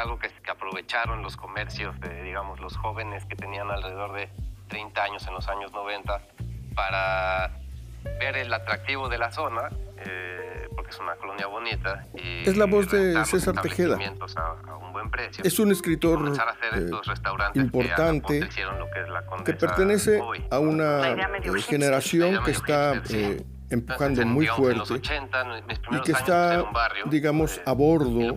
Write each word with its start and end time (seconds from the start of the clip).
fue 0.00 0.02
algo 0.02 0.18
que, 0.18 0.28
que 0.28 0.50
aprovecharon 0.50 1.22
los 1.22 1.36
comercios, 1.36 1.98
de, 2.00 2.22
digamos, 2.22 2.60
los 2.60 2.76
jóvenes 2.76 3.24
que 3.26 3.36
tenían 3.36 3.70
alrededor 3.70 4.12
de 4.12 4.30
30 4.68 5.02
años 5.02 5.26
en 5.26 5.34
los 5.34 5.48
años 5.48 5.72
90 5.72 6.20
para 6.74 7.50
ver 8.18 8.36
el 8.36 8.52
atractivo 8.52 9.08
de 9.08 9.18
la 9.18 9.30
zona, 9.30 9.68
eh, 9.98 10.68
porque 10.74 10.90
es 10.90 10.98
una 10.98 11.16
colonia 11.16 11.46
bonita. 11.46 12.06
Y 12.14 12.48
Es 12.48 12.56
la 12.56 12.66
voz 12.66 12.90
de 12.90 13.24
César 13.24 13.60
Tejeda. 13.60 13.94
establecimientos 13.94 14.36
A, 14.36 14.56
a 14.68 14.76
un 14.76 14.92
buen 14.92 15.10
precio. 15.10 15.44
Es 15.44 15.58
un 15.58 15.70
escritor 15.70 16.18
comenzar 16.18 16.48
a 16.48 16.52
hacer 16.52 16.74
eh, 16.74 16.84
estos 16.84 17.06
restaurantes 17.06 17.62
importante 17.62 18.40
que, 18.40 18.46
hicieron 18.46 18.78
lo 18.78 18.90
que, 18.90 19.02
es 19.02 19.08
la 19.08 19.20
que 19.20 19.26
Condesa 19.26 19.66
pertenece 19.66 20.20
hoy. 20.20 20.46
a 20.50 20.58
una 20.58 21.10
eh, 21.10 21.62
generación 21.66 22.42
que 22.44 22.52
está 22.52 22.94
hipster, 22.94 23.38
sí. 23.38 23.46
Empujando 23.70 24.24
muy 24.26 24.46
fuerte 24.46 24.92
80, 24.92 25.44
mis 25.66 25.80
y 25.90 26.00
que 26.02 26.12
está, 26.12 26.62
barrio, 26.62 27.06
digamos, 27.06 27.58
eh, 27.58 27.62
a 27.66 27.72
bordo 27.72 28.36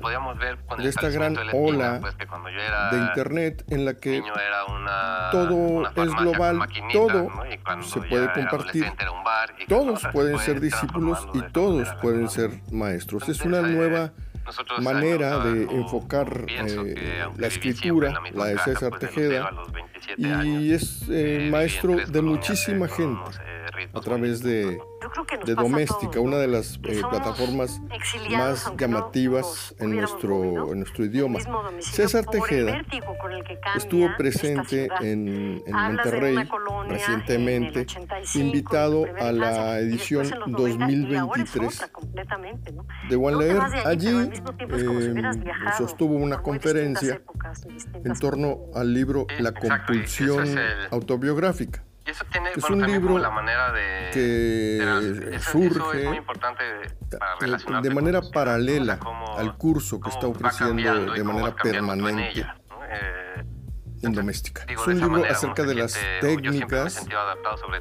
de 0.78 0.90
esta 0.90 1.10
gran 1.10 1.34
de 1.34 1.42
ola 1.54 2.00
pues, 2.02 2.16
de 2.18 2.98
Internet 2.98 3.66
en 3.70 3.86
la 3.86 3.96
que 3.96 4.22
una, 4.22 5.30
todo 5.32 5.56
una 5.56 5.90
es 5.90 6.16
global, 6.16 6.60
todo 6.92 7.32
se 7.82 8.02
puede 8.02 8.32
compartir. 8.34 8.86
bar, 9.24 9.56
todos 9.68 10.02
se 10.02 10.10
pueden 10.10 10.40
ser 10.40 10.60
discípulos 10.62 11.28
y 11.34 11.42
todos 11.52 11.88
pueden 12.02 12.30
ser 12.30 12.52
maestros. 12.72 13.28
Es 13.30 13.42
una 13.42 13.62
nueva 13.62 14.14
nosotros 14.46 14.82
manera 14.82 15.40
de 15.40 15.64
enfocar 15.64 16.46
eh, 16.50 17.26
la 17.38 17.48
escritura, 17.48 18.14
la 18.34 18.46
de 18.46 18.56
casa, 18.56 18.66
César 18.66 18.90
pues, 18.90 19.00
Tejeda, 19.02 19.30
cero 19.30 19.48
a 19.48 19.52
los 19.52 19.72
27 19.72 20.22
y 20.22 20.74
es 20.74 21.10
eh, 21.10 21.48
eh, 21.48 21.50
maestro 21.50 21.96
de 21.96 22.22
muchísima 22.22 22.88
gente 22.88 23.14
unos, 23.14 23.40
eh, 23.40 23.83
a 23.94 24.00
través 24.02 24.42
de, 24.42 24.80
de 25.46 25.56
Doméstica, 25.56 26.20
una 26.20 26.38
de 26.38 26.48
las 26.48 26.80
eh, 26.84 27.02
plataformas 27.10 27.80
más 28.32 28.72
llamativas 28.78 29.76
en 29.80 29.96
nuestro, 29.96 30.72
en 30.72 30.80
nuestro 30.80 31.06
idioma. 31.06 31.40
César 31.80 32.26
Tejeda 32.26 32.82
estuvo 33.76 34.10
presente 34.18 34.90
en, 35.02 35.62
en 35.66 35.74
Monterrey 35.76 36.36
recientemente, 36.88 37.68
en 37.70 37.74
el 37.76 37.82
85, 37.82 38.40
invitado 38.40 39.06
a 39.20 39.32
la 39.32 39.80
edición 39.80 40.24
después 40.24 40.34
en 40.34 40.40
los 40.40 40.60
90, 40.60 40.92
y 41.12 41.16
ahora 41.16 41.44
es 41.44 41.54
2023 41.54 41.76
otra 41.76 41.88
completamente, 41.90 42.72
¿no? 42.72 42.86
de 43.10 43.16
One 43.16 43.38
Leer. 43.38 43.62
Allí 43.86 44.10
eh, 44.10 45.24
sostuvo 45.78 46.16
una 46.16 46.42
conferencia 46.42 47.22
en 48.04 48.14
torno 48.16 48.58
al 48.74 48.94
libro 48.94 49.28
La 49.40 49.52
compulsión 49.54 50.44
es 50.44 50.56
el- 50.56 50.60
autobiográfica, 50.92 51.84
Y 52.06 52.10
eso 52.12 52.26
tiene, 52.32 52.50
Es 52.52 52.62
bueno, 52.62 52.76
un 52.86 52.92
libro 52.92 53.08
como 53.08 53.20
la 53.20 53.30
manera 53.30 53.72
de... 53.72 54.10
que 54.12 54.20
de- 54.20 55.36
eso- 55.38 55.52
surge 55.52 55.68
eso 55.68 55.94
es 55.94 56.06
muy 56.08 56.18
importante 56.18 56.64
para 57.18 57.32
eh, 57.34 57.36
relacionarte 57.40 57.88
de 57.90 57.96
manera 57.96 58.22
paralela 58.34 59.00
cómo- 59.00 59.38
al 59.38 59.56
curso 59.58 60.00
que 60.02 60.10
está 60.10 60.28
ofreciendo 60.28 61.14
de 61.14 61.24
manera 61.24 61.56
tú 61.56 61.68
en 61.68 61.74
permanente 61.74 62.30
ella, 62.32 62.58
¿no? 62.70 62.84
Eh, 62.84 63.46
en 64.02 64.12
Doméstica. 64.12 64.66
digo, 64.66 64.82
Es 64.82 64.88
un 64.88 64.94
libro 64.96 65.10
manera, 65.12 65.32
acerca 65.32 65.64
de 65.64 65.76
las 65.76 65.98
técnicas 66.20 67.08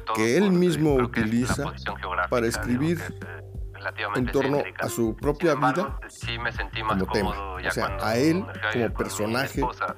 todo 0.05 0.13
que 0.15 0.37
él 0.37 0.51
mismo 0.51 0.95
que 0.97 1.03
utiliza 1.03 1.73
para 2.29 2.47
escribir 2.47 3.01
eh, 3.01 3.43
en 4.15 4.25
torno 4.27 4.63
a 4.79 4.87
su 4.87 5.17
propia 5.17 5.49
Sin 5.51 5.57
embargo, 5.63 5.97
vida 5.99 6.09
sí 6.09 6.37
me 6.39 6.51
sentí 6.53 6.81
más 6.81 6.97
como 6.97 7.11
tema. 7.11 7.35
ya 7.61 7.67
O 7.67 7.71
sea, 7.73 7.97
a 8.01 8.15
él 8.15 8.45
como 8.71 8.93
personaje 8.93 9.59
esposa. 9.59 9.97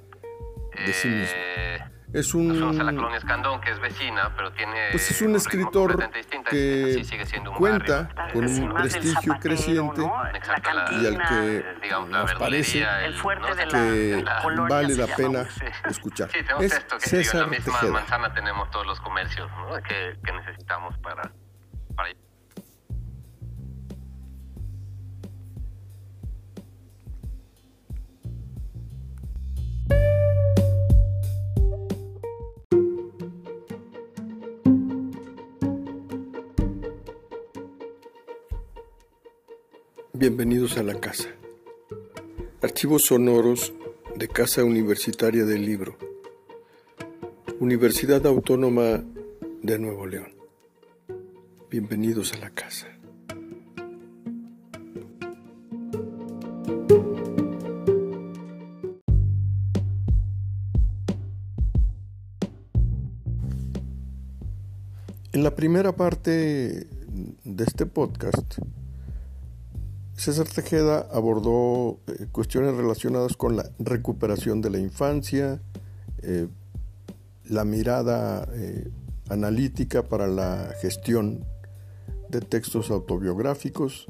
de 0.84 0.94
sí 0.94 1.08
mismo. 1.10 1.34
Eh, 1.38 1.80
Es 2.16 2.34
Nos 2.34 2.58
fuimos 2.58 2.80
a 2.80 2.84
la 2.84 2.92
un 2.92 2.96
colonia 2.96 3.18
Escandón, 3.18 3.60
que 3.60 3.72
es 3.72 3.80
vecina, 3.82 4.32
pero 4.38 4.50
tiene. 4.54 4.88
pues 4.92 5.12
es 5.12 5.22
un 5.22 5.36
escritor 5.36 6.10
que 6.50 7.04
sigue 7.04 7.26
siendo 7.26 7.52
un 7.52 7.58
cuenta 7.58 8.10
barrio. 8.16 8.34
con 8.34 8.46
un 8.48 8.74
prestigio 8.74 9.12
zapatero, 9.12 9.40
creciente 9.42 10.02
¿no? 10.02 10.24
La 10.24 10.38
Exacto, 10.38 10.70
la- 10.74 10.92
y 10.94 11.06
al 11.08 11.18
que 11.28 11.66
digamos, 11.82 12.10
nos 12.10 12.34
parece 12.36 12.86
el 13.04 13.14
fuerte 13.16 13.50
¿no? 13.50 13.56
de 13.56 13.66
la- 13.66 13.72
que 13.72 14.24
la 14.24 14.66
vale 14.70 14.96
la 14.96 15.06
llama, 15.08 15.16
pena 15.18 15.44
Sí. 15.44 15.66
escuchar. 15.90 16.30
Sí, 16.32 16.38
tenemos 16.42 16.64
Es 16.64 16.72
esto 16.74 16.98
que 16.98 17.04
digo, 17.10 17.18
en 17.18 17.24
César 17.26 17.42
la 17.42 17.48
misma 17.48 17.74
Tejeda. 17.80 17.92
manzana 17.92 18.34
tenemos 18.34 18.72
todos 18.72 18.88
los 18.88 19.02
comercios 19.02 19.52
¿no? 19.52 19.76
que, 19.84 20.16
que 20.24 20.32
necesitamos 20.32 20.98
para 21.00 21.32
Bienvenidos 40.18 40.78
a 40.78 40.84
la 40.84 40.98
casa. 40.98 41.28
Archivos 42.62 43.04
sonoros 43.04 43.74
de 44.16 44.30
Casa 44.30 44.64
Universitaria 44.64 45.44
del 45.44 45.66
Libro. 45.66 45.98
Universidad 47.60 48.26
Autónoma 48.26 49.04
de 49.62 49.78
Nuevo 49.78 50.08
León. 50.08 50.34
Bienvenidos 51.70 52.32
a 52.32 52.38
la 52.38 52.50
casa. 52.50 52.88
En 65.34 65.44
la 65.44 65.54
primera 65.54 65.94
parte 65.94 66.88
de 67.44 67.64
este 67.66 67.86
podcast, 67.86 68.60
César 70.16 70.48
Tejeda 70.48 71.08
abordó 71.12 72.00
eh, 72.08 72.28
cuestiones 72.32 72.76
relacionadas 72.76 73.36
con 73.36 73.58
la 73.58 73.70
recuperación 73.80 74.62
de 74.62 74.70
la 74.70 74.80
infancia, 74.80 75.62
eh, 76.22 76.48
la 77.50 77.66
mirada 77.66 78.48
eh, 78.54 78.90
analítica 79.30 80.04
para 80.04 80.28
la 80.28 80.74
gestión 80.82 81.46
de 82.30 82.40
textos 82.40 82.92
autobiográficos 82.92 84.08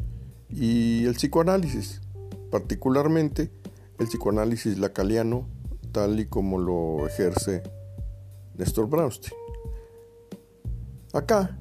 y 0.50 1.06
el 1.06 1.16
psicoanálisis, 1.16 2.02
particularmente 2.52 3.52
el 3.98 4.08
psicoanálisis 4.08 4.78
lacaliano, 4.78 5.48
tal 5.92 6.20
y 6.20 6.28
como 6.28 6.60
lo 6.60 7.08
ejerce 7.08 7.64
Néstor 8.58 8.88
Brownstein. 8.88 9.34
Acá, 11.14 11.58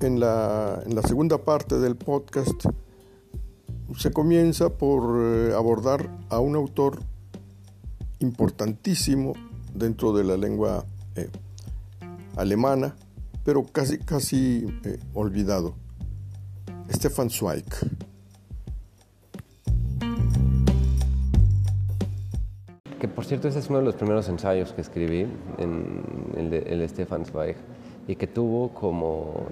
en 0.00 0.20
la, 0.20 0.80
en 0.86 0.94
la 0.94 1.02
segunda 1.02 1.38
parte 1.38 1.78
del 1.78 1.96
podcast, 1.96 2.66
se 3.96 4.12
comienza 4.12 4.70
por 4.70 5.22
eh, 5.22 5.54
abordar 5.54 6.08
a 6.28 6.40
un 6.40 6.56
autor 6.56 7.00
importantísimo 8.18 9.34
dentro 9.74 10.12
de 10.12 10.24
la 10.24 10.36
lengua 10.36 10.84
eh, 11.14 11.28
alemana, 12.36 12.96
pero 13.44 13.64
casi, 13.64 13.98
casi 13.98 14.66
eh, 14.84 14.98
olvidado, 15.14 15.74
Stefan 16.90 17.30
Zweig. 17.30 17.64
Que 22.98 23.08
por 23.08 23.24
cierto, 23.24 23.48
ese 23.48 23.58
es 23.58 23.68
uno 23.68 23.78
de 23.78 23.84
los 23.84 23.94
primeros 23.94 24.28
ensayos 24.28 24.72
que 24.72 24.80
escribí, 24.80 25.26
en 25.58 26.32
el 26.36 26.50
de, 26.50 26.58
el 26.60 26.88
Stefan 26.88 27.26
Zweig, 27.26 27.56
y 28.08 28.16
que 28.16 28.26
tuvo 28.26 28.70
como. 28.74 29.46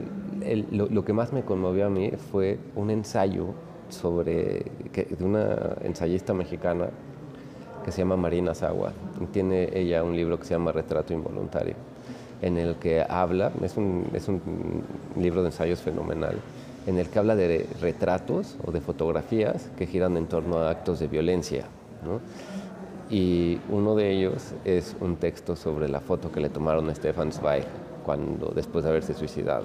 lo 0.71 1.05
que 1.05 1.13
más 1.13 1.33
me 1.33 1.45
conmovió 1.45 1.87
a 1.87 1.91
mí 1.91 2.11
fue 2.31 2.59
un 2.75 2.91
ensayo 2.91 3.55
sobre. 3.93 4.65
que- 4.93 5.05
de 5.05 5.25
una 5.25 5.77
ensayista 5.83 6.35
mexicana 6.35 6.89
que 7.85 7.91
se 7.93 7.99
llama 8.03 8.17
Marina 8.17 8.55
Sagua. 8.55 8.93
y 9.21 9.27
Tiene 9.27 9.71
ella 9.75 10.03
un 10.05 10.15
libro 10.17 10.39
que 10.39 10.45
se 10.45 10.55
llama 10.55 10.73
Retrato 10.73 11.13
Involuntario, 11.13 11.75
en 12.41 12.59
el 12.59 12.77
que 12.77 13.03
habla, 13.09 13.51
es 13.63 13.77
un, 13.77 14.07
es 14.13 14.29
un 14.29 14.41
libro 15.17 15.43
de 15.43 15.49
ensayos 15.49 15.81
fenomenal, 15.81 16.37
en 16.87 16.99
el 16.99 17.09
que 17.09 17.19
habla 17.19 17.35
de 17.37 17.67
retratos 17.81 18.57
o 18.67 18.71
de 18.73 18.81
fotografías 18.81 19.71
que 19.77 19.87
giran 19.87 20.17
en 20.17 20.27
torno 20.27 20.59
a 20.59 20.71
actos 20.71 20.99
de 21.01 21.09
violencia. 21.09 21.65
¿no? 22.05 22.21
Y 23.15 23.59
uno 23.71 23.95
de 23.95 24.11
ellos 24.11 24.53
es 24.65 24.97
un 25.01 25.17
texto 25.17 25.55
sobre 25.57 25.89
la 25.89 26.01
foto 26.01 26.33
que 26.33 26.41
le 26.41 26.49
tomaron 26.49 26.89
a 26.91 26.95
Stefan 26.95 27.33
Zweig 27.33 27.65
cuando, 28.05 28.53
después 28.55 28.85
de 28.85 28.91
haberse 28.91 29.15
suicidado. 29.15 29.65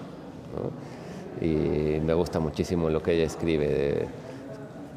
¿no? 0.55 0.96
Y 1.41 1.99
me 2.01 2.13
gusta 2.13 2.39
muchísimo 2.39 2.89
lo 2.89 3.01
que 3.01 3.13
ella 3.13 3.25
escribe. 3.25 3.67
de- 3.67 4.07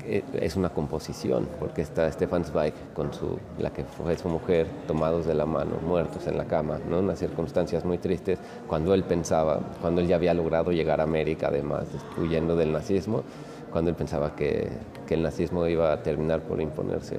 eh, 0.07 0.25
es 0.41 0.57
una 0.57 0.71
composición, 0.71 1.47
porque 1.61 1.83
está 1.83 2.11
Stefan 2.11 2.43
Zweig 2.45 2.73
con 2.95 3.13
su, 3.13 3.39
la 3.59 3.69
que 3.71 3.85
fue 3.85 4.17
su 4.17 4.29
mujer, 4.31 4.67
tomados 4.87 5.27
de 5.27 5.35
la 5.35 5.45
mano, 5.45 5.73
muertos 5.87 6.27
en 6.27 6.39
la 6.39 6.47
cama, 6.47 6.79
¿no? 6.89 7.01
unas 7.01 7.19
circunstancias 7.19 7.85
muy 7.85 7.99
tristes, 7.99 8.39
cuando 8.67 8.95
él 8.95 9.05
pensaba, 9.05 9.61
cuando 9.83 10.01
él 10.01 10.09
ya 10.09 10.17
había 10.17 10.33
logrado 10.33 10.73
llegar 10.73 11.01
a 11.01 11.05
América, 11.05 11.49
además, 11.49 11.85
huyendo 12.19 12.57
del 12.57 12.73
nazismo, 12.73 13.23
cuando 13.71 13.91
él 13.91 13.97
pensaba 13.97 14.35
que, 14.35 14.69
que 15.07 15.15
el 15.15 15.23
nazismo 15.23 15.67
iba 15.67 15.93
a 15.93 16.03
terminar 16.03 16.41
por 16.41 16.61
imponerse. 16.63 17.19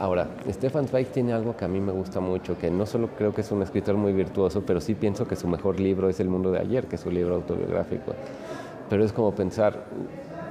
Ahora, 0.00 0.28
Stefan 0.48 0.88
Zweig 0.88 1.08
tiene 1.08 1.34
algo 1.34 1.54
que 1.54 1.66
a 1.66 1.68
mí 1.68 1.78
me 1.78 1.92
gusta 1.92 2.20
mucho, 2.20 2.56
que 2.56 2.70
no 2.70 2.86
solo 2.86 3.10
creo 3.18 3.34
que 3.34 3.42
es 3.42 3.52
un 3.52 3.60
escritor 3.60 3.96
muy 3.96 4.14
virtuoso, 4.14 4.62
pero 4.66 4.80
sí 4.80 4.94
pienso 4.94 5.28
que 5.28 5.36
su 5.36 5.46
mejor 5.46 5.78
libro 5.78 6.08
es 6.08 6.20
El 6.20 6.30
mundo 6.30 6.50
de 6.50 6.58
ayer, 6.58 6.86
que 6.86 6.96
es 6.96 7.02
su 7.02 7.10
libro 7.10 7.34
autobiográfico. 7.34 8.14
Pero 8.88 9.04
es 9.04 9.12
como 9.12 9.34
pensar, 9.34 9.84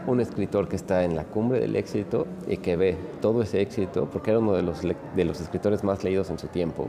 un 0.05 0.21
escritor 0.21 0.67
que 0.67 0.75
está 0.75 1.03
en 1.03 1.15
la 1.15 1.23
cumbre 1.23 1.59
del 1.59 1.75
éxito 1.75 2.27
y 2.47 2.57
que 2.57 2.75
ve 2.75 2.95
todo 3.21 3.41
ese 3.41 3.59
éxito, 3.59 4.07
porque 4.11 4.29
era 4.29 4.39
uno 4.39 4.53
de 4.53 4.61
los, 4.61 4.83
de 4.83 5.25
los 5.25 5.41
escritores 5.41 5.83
más 5.83 6.03
leídos 6.03 6.29
en 6.29 6.37
su 6.37 6.45
tiempo, 6.49 6.87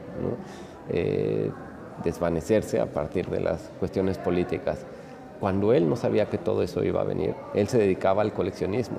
eh, 0.91 1.51
desvanecerse 2.05 2.79
a 2.79 2.93
partir 2.93 3.31
de 3.31 3.41
las 3.41 3.71
cuestiones 3.79 4.19
políticas. 4.19 4.85
Cuando 5.41 5.73
él 5.73 5.89
no 5.89 5.97
sabía 5.97 6.29
que 6.29 6.37
todo 6.37 6.63
eso 6.63 6.85
iba 6.85 7.01
a 7.01 7.05
venir, 7.05 7.35
él 7.55 7.69
se 7.69 7.79
dedicaba 7.79 8.21
al 8.21 8.35
coleccionismo. 8.35 8.99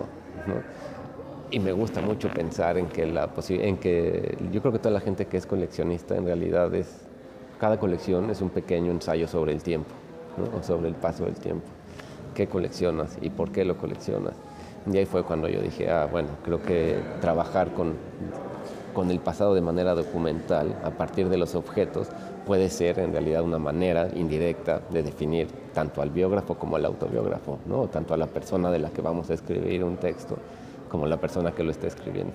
Y 1.52 1.60
me 1.60 1.74
gusta 1.74 2.02
mucho 2.02 2.30
pensar 2.30 2.78
en 2.78 2.88
que, 2.88 3.06
la 3.06 3.30
en 3.50 3.78
que 3.78 4.38
yo 4.52 4.62
creo 4.62 4.72
que 4.72 4.80
toda 4.80 4.94
la 4.94 5.02
gente 5.02 5.26
que 5.26 5.38
es 5.38 5.46
coleccionista 5.46 6.16
en 6.16 6.26
realidad 6.26 6.74
es, 6.74 6.88
cada 7.60 7.78
colección 7.78 8.30
es 8.30 8.42
un 8.42 8.50
pequeño 8.50 8.90
ensayo 8.92 9.28
sobre 9.28 9.52
el 9.52 9.62
tiempo, 9.62 9.92
o 10.58 10.64
sobre 10.64 10.88
el 10.88 10.96
paso 10.96 11.26
del 11.26 11.36
tiempo 11.36 11.68
qué 12.34 12.48
coleccionas 12.48 13.18
y 13.22 13.30
por 13.30 13.52
qué 13.52 13.66
lo 13.66 13.78
coleccionas. 13.78 14.34
Y 14.92 14.98
ahí 14.98 15.06
fue 15.06 15.24
cuando 15.24 15.48
yo 15.48 15.62
dije, 15.62 15.90
ah, 15.92 16.08
bueno, 16.12 16.30
creo 16.44 16.62
que 16.62 17.00
trabajar 17.20 17.72
con, 17.74 17.94
con 18.94 19.12
el 19.12 19.20
pasado 19.20 19.54
de 19.54 19.62
manera 19.62 19.94
documental, 19.94 20.76
a 20.84 20.92
partir 20.92 21.30
de 21.30 21.38
los 21.38 21.54
objetos, 21.54 22.08
puede 22.48 22.70
ser 22.70 23.00
en 23.00 23.12
realidad 23.12 23.44
una 23.44 23.60
manera 23.60 24.10
indirecta 24.16 24.82
de 24.90 25.04
definir 25.04 25.48
tanto 25.74 26.02
al 26.02 26.10
biógrafo 26.10 26.56
como 26.56 26.78
al 26.78 26.86
autobiógrafo, 26.86 27.60
¿no? 27.68 27.88
tanto 27.88 28.14
a 28.14 28.18
la 28.18 28.28
persona 28.28 28.72
de 28.72 28.80
la 28.80 28.90
que 28.90 29.02
vamos 29.02 29.30
a 29.30 29.36
escribir 29.36 29.84
un 29.84 29.98
texto 29.98 30.38
como 30.92 31.08
la 31.08 31.16
persona 31.16 31.54
que 31.54 31.64
lo 31.64 31.72
está 31.72 31.88
escribiendo. 31.88 32.34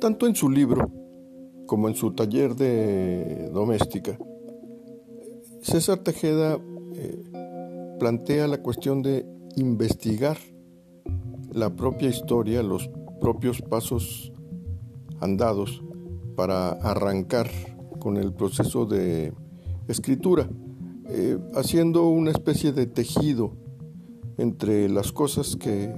Tanto 0.00 0.26
en 0.26 0.34
su 0.34 0.50
libro 0.50 0.90
como 1.66 1.88
en 1.88 1.94
su 1.94 2.12
taller 2.12 2.56
de 2.56 3.48
doméstica, 3.52 4.18
César 5.64 5.96
Tejeda 6.00 6.58
eh, 6.94 7.96
plantea 7.98 8.46
la 8.48 8.58
cuestión 8.58 9.00
de 9.00 9.24
investigar 9.56 10.36
la 11.54 11.74
propia 11.74 12.10
historia, 12.10 12.62
los 12.62 12.90
propios 13.18 13.62
pasos 13.62 14.30
andados 15.20 15.82
para 16.36 16.68
arrancar 16.68 17.48
con 17.98 18.18
el 18.18 18.34
proceso 18.34 18.84
de 18.84 19.32
escritura, 19.88 20.50
eh, 21.08 21.38
haciendo 21.54 22.08
una 22.08 22.30
especie 22.30 22.72
de 22.72 22.86
tejido 22.86 23.56
entre 24.36 24.90
las 24.90 25.12
cosas 25.12 25.56
que 25.56 25.90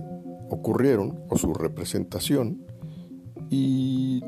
ocurrieron 0.48 1.24
o 1.28 1.36
su 1.36 1.52
representación 1.52 2.64
y 3.50 4.20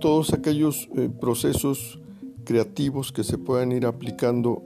todos 0.00 0.34
aquellos 0.34 0.90
eh, 0.96 1.08
procesos 1.08 1.98
creativos 2.44 3.10
que 3.10 3.24
se 3.24 3.38
puedan 3.38 3.72
ir 3.72 3.86
aplicando 3.86 4.62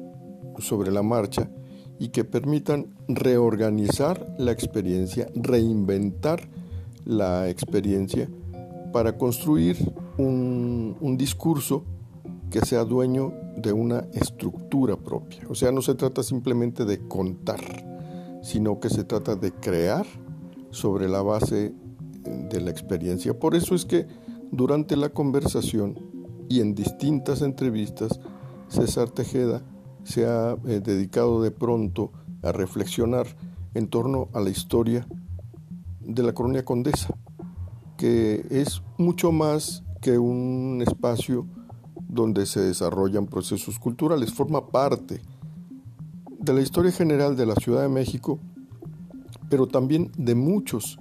sobre 0.59 0.91
la 0.91 1.03
marcha 1.03 1.51
y 1.99 2.09
que 2.09 2.25
permitan 2.25 2.95
reorganizar 3.09 4.35
la 4.39 4.53
experiencia, 4.53 5.29
reinventar 5.35 6.49
la 7.05 7.49
experiencia 7.49 8.29
para 8.93 9.17
construir 9.17 9.77
un, 10.19 11.17
discurso 11.19 11.85
que 12.51 12.61
sea 12.61 12.85
dueño 12.85 13.33
de 13.57 13.73
una 13.73 14.07
estructura 14.13 14.97
propia. 14.97 15.41
O 15.49 15.55
sea, 15.55 15.73
no 15.73 15.83
se 15.83 15.95
trata 15.95 16.23
simplemente 16.23 16.85
de 16.85 17.07
contar, 17.07 17.61
sino 18.43 18.81
que 18.81 18.91
se 18.91 19.05
trata 19.05 19.35
de 19.37 19.53
crear 19.53 20.07
sobre 20.71 21.09
la 21.09 21.23
base 21.23 21.75
de 22.25 22.61
la 22.61 22.71
experiencia. 22.71 23.39
Por 23.39 23.55
eso 23.55 23.75
es 23.75 23.85
que 23.85 24.07
durante 24.51 24.97
la 24.97 25.09
conversación 25.09 25.99
y 26.49 26.61
en 26.61 26.75
distintas 26.75 27.43
entrevistas, 27.43 28.21
César 28.69 29.11
Tejeda 29.11 29.63
se 30.07 30.25
ha 30.25 30.57
eh, 30.67 30.81
dedicado 30.81 31.43
de 31.43 31.51
pronto 31.51 32.13
a 32.43 32.53
reflexionar 32.53 33.27
en 33.75 33.89
torno 33.89 34.29
a 34.33 34.41
la 34.41 34.51
historia 34.51 35.07
de 36.01 36.23
la 36.23 36.33
colonia 36.33 36.65
condesa, 36.65 37.15
que 37.99 38.47
es 38.51 38.83
mucho 38.99 39.33
más 39.33 39.83
que 40.01 40.17
un 40.17 40.83
espacio 40.87 41.47
donde 42.09 42.47
se 42.47 42.61
desarrollan 42.61 43.27
procesos 43.27 43.81
culturales, 43.81 44.33
forma 44.33 44.69
parte 44.69 45.21
de 46.39 46.53
la 46.53 46.61
historia 46.61 46.93
general 46.93 47.37
de 47.37 47.47
la 47.47 47.57
Ciudad 47.57 47.83
de 47.83 47.89
México, 47.89 48.39
pero 49.51 49.67
también 49.67 50.13
de 50.17 50.37
muchos 50.37 50.99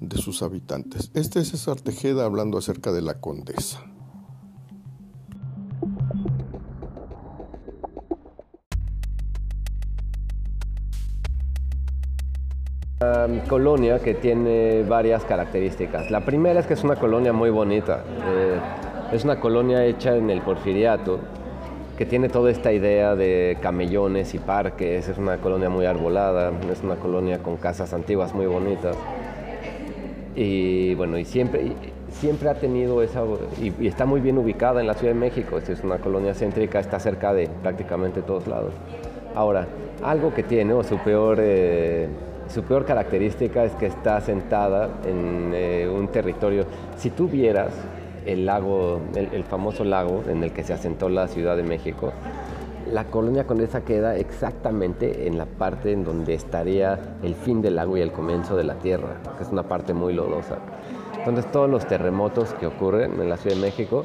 de 0.00 0.16
sus 0.16 0.42
habitantes. 0.42 1.10
Este 1.12 1.40
es 1.40 1.48
César 1.48 1.80
Tejeda 1.80 2.24
hablando 2.24 2.56
acerca 2.56 2.90
de 2.90 3.02
la 3.02 3.20
condesa. 3.20 3.91
Colonia 13.48 13.98
que 13.98 14.14
tiene 14.14 14.82
varias 14.82 15.24
características. 15.24 16.10
La 16.10 16.20
primera 16.20 16.60
es 16.60 16.66
que 16.66 16.74
es 16.74 16.84
una 16.84 16.96
colonia 16.96 17.32
muy 17.32 17.50
bonita. 17.50 18.02
Eh, 18.28 18.58
es 19.12 19.24
una 19.24 19.40
colonia 19.40 19.84
hecha 19.84 20.16
en 20.16 20.30
el 20.30 20.40
porfiriato, 20.40 21.18
que 21.98 22.06
tiene 22.06 22.28
toda 22.28 22.50
esta 22.50 22.72
idea 22.72 23.14
de 23.14 23.58
camellones 23.60 24.34
y 24.34 24.38
parques. 24.38 25.08
Es 25.08 25.18
una 25.18 25.36
colonia 25.38 25.68
muy 25.68 25.86
arbolada, 25.86 26.52
es 26.70 26.82
una 26.82 26.96
colonia 26.96 27.38
con 27.38 27.56
casas 27.56 27.92
antiguas 27.92 28.34
muy 28.34 28.46
bonitas. 28.46 28.96
Y 30.34 30.94
bueno, 30.94 31.18
y 31.18 31.24
siempre, 31.24 31.72
siempre 32.10 32.48
ha 32.48 32.54
tenido 32.54 33.02
esa, 33.02 33.22
y, 33.60 33.86
está 33.86 34.06
muy 34.06 34.20
bien 34.20 34.38
ubicada 34.38 34.80
en 34.80 34.86
la 34.86 34.94
Ciudad 34.94 35.12
de 35.12 35.20
México, 35.20 35.58
es 35.58 35.84
una 35.84 35.98
colonia 35.98 36.34
céntrica, 36.34 36.80
está 36.80 36.98
cerca 36.98 37.34
de 37.34 37.50
prácticamente 37.62 38.22
todos 38.22 38.46
lados. 38.46 38.72
Ahora, 39.34 39.66
algo 40.02 40.32
que 40.32 40.42
tiene, 40.42 40.72
o 40.72 40.82
su 40.82 40.96
peor, 40.98 41.38
eh, 41.40 42.08
su 42.48 42.62
peor 42.62 42.84
característica 42.84 43.64
es 43.64 43.72
que 43.72 43.86
está 43.86 44.20
sentada 44.20 44.88
en 45.04 45.52
eh, 45.54 45.88
un 45.88 46.08
territorio, 46.08 46.66
si 46.96 47.10
tú 47.10 47.28
vieras 47.28 47.72
el 48.26 48.46
lago, 48.46 49.00
el 49.14 49.44
famoso 49.44 49.84
lago 49.84 50.22
en 50.28 50.44
el 50.44 50.52
que 50.52 50.62
se 50.62 50.72
asentó 50.72 51.08
la 51.08 51.26
Ciudad 51.26 51.56
de 51.56 51.64
México, 51.64 52.12
la 52.92 53.04
colonia 53.04 53.46
condesa 53.46 53.84
queda 53.84 54.16
exactamente 54.16 55.26
en 55.26 55.38
la 55.38 55.46
parte 55.46 55.92
en 55.92 56.04
donde 56.04 56.34
estaría 56.34 57.16
el 57.22 57.34
fin 57.34 57.62
del 57.62 57.76
lago 57.76 57.96
y 57.96 58.00
el 58.00 58.12
comienzo 58.12 58.56
de 58.56 58.64
la 58.64 58.74
tierra, 58.74 59.16
que 59.36 59.44
es 59.44 59.50
una 59.50 59.62
parte 59.62 59.94
muy 59.94 60.12
lodosa. 60.12 60.58
Entonces 61.16 61.50
todos 61.50 61.70
los 61.70 61.86
terremotos 61.86 62.52
que 62.54 62.66
ocurren 62.66 63.20
en 63.20 63.28
la 63.28 63.36
Ciudad 63.36 63.56
de 63.56 63.62
México, 63.62 64.04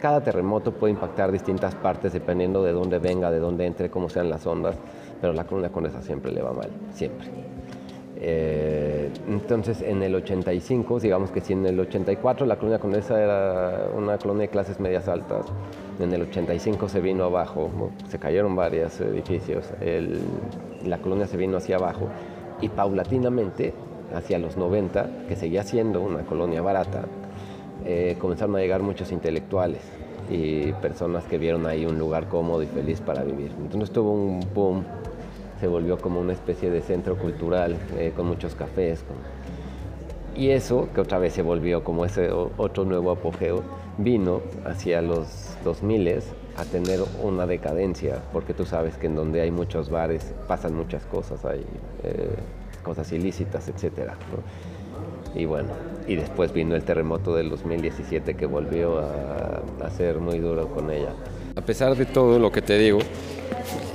cada 0.00 0.22
terremoto 0.22 0.72
puede 0.72 0.92
impactar 0.92 1.32
distintas 1.32 1.74
partes 1.74 2.12
dependiendo 2.12 2.62
de 2.62 2.72
dónde 2.72 2.98
venga, 2.98 3.30
de 3.30 3.38
dónde 3.38 3.66
entre, 3.66 3.90
cómo 3.90 4.08
sean 4.08 4.30
las 4.30 4.46
ondas, 4.46 4.76
pero 5.20 5.32
la 5.32 5.44
colonia 5.44 5.70
condesa 5.70 6.02
siempre 6.02 6.30
le 6.30 6.42
va 6.42 6.52
mal, 6.52 6.70
siempre. 6.92 7.26
Eh, 8.22 9.10
entonces, 9.28 9.80
en 9.80 10.02
el 10.02 10.14
85, 10.14 11.00
digamos 11.00 11.30
que 11.30 11.40
si 11.40 11.54
en 11.54 11.64
el 11.64 11.80
84 11.80 12.44
la 12.44 12.56
colonia 12.56 12.78
condesa 12.78 13.20
era 13.20 13.88
una 13.96 14.18
colonia 14.18 14.42
de 14.42 14.48
clases 14.48 14.78
medias 14.78 15.08
altas, 15.08 15.46
en 15.98 16.12
el 16.12 16.22
85 16.22 16.88
se 16.88 17.00
vino 17.00 17.24
abajo, 17.24 17.70
se 18.08 18.18
cayeron 18.18 18.54
varios 18.56 19.00
edificios, 19.00 19.64
la 20.84 20.98
colonia 20.98 21.26
se 21.26 21.36
vino 21.36 21.56
hacia 21.56 21.76
abajo 21.76 22.08
y 22.60 22.68
paulatinamente, 22.68 23.72
hacia 24.14 24.38
los 24.38 24.56
90, 24.56 25.26
que 25.28 25.36
seguía 25.36 25.62
siendo 25.62 26.02
una 26.02 26.20
colonia 26.20 26.60
barata, 26.60 27.04
eh, 27.86 28.16
comenzaron 28.18 28.56
a 28.56 28.58
llegar 28.58 28.82
muchos 28.82 29.12
intelectuales 29.12 29.80
y 30.28 30.72
personas 30.74 31.24
que 31.24 31.38
vieron 31.38 31.66
ahí 31.66 31.86
un 31.86 31.98
lugar 31.98 32.28
cómodo 32.28 32.62
y 32.62 32.66
feliz 32.66 33.00
para 33.00 33.24
vivir. 33.24 33.52
Entonces 33.58 33.90
tuvo 33.90 34.12
un 34.12 34.40
boom 34.54 34.84
se 35.60 35.66
volvió 35.66 35.98
como 35.98 36.20
una 36.20 36.32
especie 36.32 36.70
de 36.70 36.80
centro 36.80 37.16
cultural 37.16 37.76
eh, 37.98 38.12
con 38.16 38.26
muchos 38.26 38.54
cafés. 38.54 39.04
Y 40.34 40.50
eso, 40.50 40.88
que 40.94 41.02
otra 41.02 41.18
vez 41.18 41.34
se 41.34 41.42
volvió 41.42 41.84
como 41.84 42.04
ese 42.04 42.30
otro 42.30 42.84
nuevo 42.84 43.10
apogeo, 43.10 43.62
vino 43.98 44.40
hacia 44.64 45.02
los 45.02 45.56
2000 45.64 46.22
a 46.56 46.64
tener 46.64 47.00
una 47.22 47.46
decadencia, 47.46 48.22
porque 48.32 48.54
tú 48.54 48.64
sabes 48.64 48.96
que 48.96 49.06
en 49.06 49.16
donde 49.16 49.42
hay 49.42 49.50
muchos 49.50 49.90
bares 49.90 50.34
pasan 50.48 50.74
muchas 50.74 51.04
cosas, 51.04 51.44
hay 51.44 51.64
eh, 52.04 52.36
cosas 52.82 53.12
ilícitas, 53.12 53.68
etc. 53.68 54.12
Y 55.34 55.44
bueno, 55.44 55.68
y 56.06 56.16
después 56.16 56.52
vino 56.52 56.74
el 56.74 56.84
terremoto 56.84 57.34
del 57.34 57.50
2017 57.50 58.34
que 58.34 58.46
volvió 58.46 58.98
a, 58.98 59.62
a 59.84 59.90
ser 59.90 60.18
muy 60.20 60.38
duro 60.38 60.68
con 60.68 60.90
ella. 60.90 61.12
A 61.56 61.60
pesar 61.60 61.96
de 61.96 62.06
todo 62.06 62.38
lo 62.38 62.50
que 62.50 62.62
te 62.62 62.78
digo, 62.78 63.00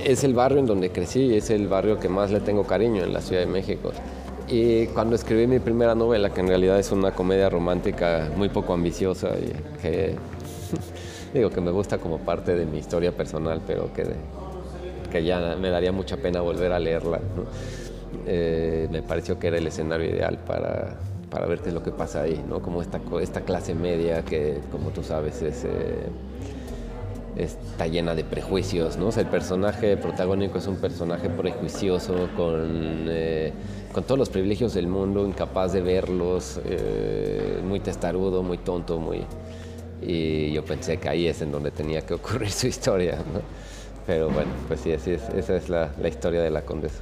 es 0.05 0.23
el 0.23 0.35
barrio 0.35 0.59
en 0.59 0.67
donde 0.67 0.91
crecí, 0.91 1.35
es 1.35 1.49
el 1.49 1.67
barrio 1.67 1.99
que 1.99 2.07
más 2.07 2.29
le 2.29 2.39
tengo 2.39 2.63
cariño 2.63 3.03
en 3.03 3.11
la 3.11 3.21
Ciudad 3.21 3.41
de 3.41 3.47
México. 3.47 3.91
Y 4.47 4.85
cuando 4.87 5.15
escribí 5.15 5.47
mi 5.47 5.57
primera 5.57 5.95
novela, 5.95 6.29
que 6.29 6.41
en 6.41 6.47
realidad 6.47 6.77
es 6.77 6.91
una 6.91 7.11
comedia 7.11 7.49
romántica 7.49 8.29
muy 8.37 8.49
poco 8.49 8.73
ambiciosa 8.73 9.29
y 9.29 9.51
que 9.81 10.15
digo 11.33 11.49
que 11.49 11.59
me 11.59 11.71
gusta 11.71 11.97
como 11.97 12.19
parte 12.19 12.55
de 12.55 12.67
mi 12.67 12.77
historia 12.77 13.11
personal, 13.11 13.61
pero 13.65 13.91
que, 13.93 14.05
que 15.11 15.23
ya 15.23 15.55
me 15.59 15.71
daría 15.71 15.91
mucha 15.91 16.17
pena 16.17 16.41
volver 16.41 16.71
a 16.71 16.79
leerla. 16.79 17.19
Eh, 18.27 18.87
me 18.91 19.01
pareció 19.01 19.39
que 19.39 19.47
era 19.47 19.57
el 19.57 19.65
escenario 19.65 20.07
ideal 20.07 20.37
para, 20.45 20.99
para 21.31 21.47
ver 21.47 21.61
qué 21.61 21.69
es 21.69 21.73
lo 21.73 21.81
que 21.81 21.91
pasa 21.91 22.21
ahí, 22.21 22.45
¿no? 22.47 22.61
Como 22.61 22.83
esta, 22.83 23.01
esta 23.23 23.41
clase 23.41 23.73
media 23.73 24.23
que, 24.23 24.59
como 24.71 24.91
tú 24.91 25.01
sabes, 25.01 25.41
es... 25.41 25.65
Eh, 25.65 26.09
está 27.35 27.87
llena 27.87 28.15
de 28.15 28.23
prejuicios, 28.23 28.97
¿no? 28.97 29.09
el 29.09 29.27
personaje 29.27 29.97
protagónico 29.97 30.57
es 30.57 30.67
un 30.67 30.77
personaje 30.77 31.29
prejuicioso 31.29 32.29
con, 32.35 33.07
eh, 33.09 33.51
con 33.91 34.03
todos 34.03 34.17
los 34.17 34.29
privilegios 34.29 34.73
del 34.73 34.87
mundo, 34.87 35.25
incapaz 35.25 35.73
de 35.73 35.81
verlos, 35.81 36.59
eh, 36.65 37.59
muy 37.63 37.79
testarudo, 37.79 38.43
muy 38.43 38.57
tonto, 38.57 38.99
muy... 38.99 39.23
Y 40.01 40.51
yo 40.51 40.63
pensé 40.63 40.97
que 40.97 41.09
ahí 41.09 41.27
es 41.27 41.41
en 41.41 41.51
donde 41.51 41.71
tenía 41.71 42.01
que 42.01 42.13
ocurrir 42.13 42.51
su 42.51 42.67
historia, 42.67 43.15
¿no? 43.15 43.41
Pero 44.05 44.29
bueno, 44.29 44.51
pues 44.67 44.81
sí, 44.81 44.91
esa 44.91 45.55
es 45.55 45.69
la 45.69 45.89
historia 46.07 46.41
de 46.41 46.51
la 46.51 46.63
condesa. 46.63 47.01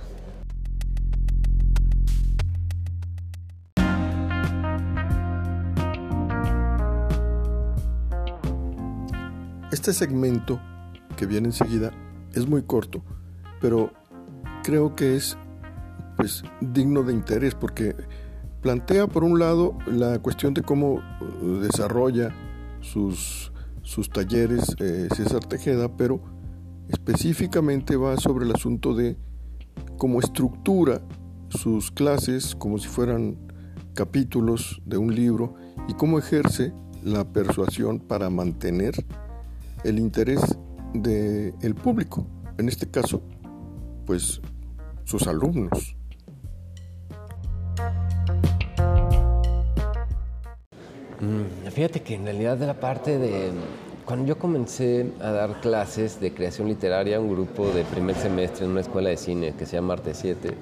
Este 9.84 9.92
segmento 9.92 10.62
que 11.18 11.26
viene 11.26 11.48
enseguida 11.48 11.92
es 12.32 12.48
muy 12.48 12.64
corto, 12.64 13.04
pero 13.60 13.92
creo 14.64 14.96
que 14.96 15.18
es 15.18 15.38
pues 16.16 16.42
digno 16.62 17.04
de 17.04 17.12
interés 17.12 17.54
porque 17.54 17.94
plantea 18.62 19.08
por 19.08 19.26
un 19.26 19.40
lado 19.40 19.78
la 19.86 20.20
cuestión 20.20 20.54
de 20.54 20.62
cómo 20.62 21.02
uh, 21.02 21.60
desarrolla 21.60 22.34
sus, 22.80 23.52
sus 23.82 24.10
talleres 24.10 24.74
eh, 24.80 25.10
César 25.14 25.44
Tejeda, 25.44 25.98
pero 25.98 26.22
específicamente 26.88 27.98
va 27.98 28.16
sobre 28.16 28.46
el 28.46 28.56
asunto 28.56 28.96
de 28.96 29.18
cómo 29.98 30.22
estructura 30.22 31.02
sus 31.50 31.92
clases 31.92 32.56
como 32.56 32.78
si 32.78 32.88
fueran 32.88 33.38
capítulos 33.96 34.82
de 34.86 34.96
un 34.96 35.14
libro 35.14 35.56
y 35.90 35.94
cómo 35.96 36.20
ejerce 36.20 36.72
la 37.04 37.26
persuasión 37.34 38.00
para 38.00 38.30
mantener 38.30 38.94
el 39.84 40.00
interés 40.00 40.42
del 40.94 41.54
el 41.62 41.76
público, 41.76 42.28
en 42.58 42.70
este 42.70 42.90
caso, 42.90 43.22
pues 44.06 44.42
sus 45.04 45.28
alumnos. 45.28 45.96
Mm, 51.20 51.70
fíjate 51.72 52.02
que 52.02 52.16
en 52.16 52.26
realidad 52.26 52.58
de 52.58 52.68
la 52.68 52.80
parte 52.80 53.18
de... 53.18 53.52
Cuando 54.06 54.26
yo 54.26 54.38
comencé 54.38 55.14
a 55.22 55.32
dar 55.32 55.62
clases 55.62 56.20
de 56.20 56.34
creación 56.34 56.68
literaria 56.68 57.18
a 57.18 57.20
un 57.22 57.30
grupo 57.30 57.70
de 57.70 57.86
primer 57.86 58.18
semestre 58.18 58.66
en 58.66 58.72
una 58.72 58.82
escuela 58.82 59.10
de 59.10 59.16
cine 59.16 59.54
que 59.58 59.66
se 59.66 59.78
llama 59.78 59.94
Arte 59.94 60.14
7, 60.14 60.54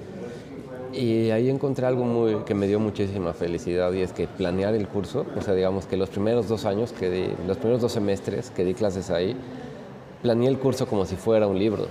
y 0.94 1.32
ahí 1.32 1.50
encontré 1.50 1.86
algo 1.86 2.04
muy, 2.04 2.36
que 2.46 2.54
me 2.54 2.68
dio 2.68 2.80
muchísima 2.80 3.34
felicidad 3.34 3.92
y 3.94 4.02
es 4.02 4.14
que 4.14 4.28
planear 4.28 4.74
el 4.74 4.88
curso, 4.88 5.26
o 5.38 5.42
sea, 5.42 5.54
digamos 5.54 5.86
que 5.86 5.98
los 5.98 6.10
primeros 6.10 6.48
dos 6.48 6.66
años 6.66 6.92
que 6.92 7.34
los 7.48 7.58
primeros 7.58 7.82
dos 7.82 7.92
semestres 7.92 8.52
que 8.52 8.66
di 8.66 8.74
clases 8.74 9.10
ahí, 9.10 9.36
planeé 10.22 10.50
el 10.50 10.60
curso 10.60 10.88
como 10.88 11.06
si 11.06 11.16
fuera 11.16 11.48
un 11.48 11.58
libro. 11.58 11.88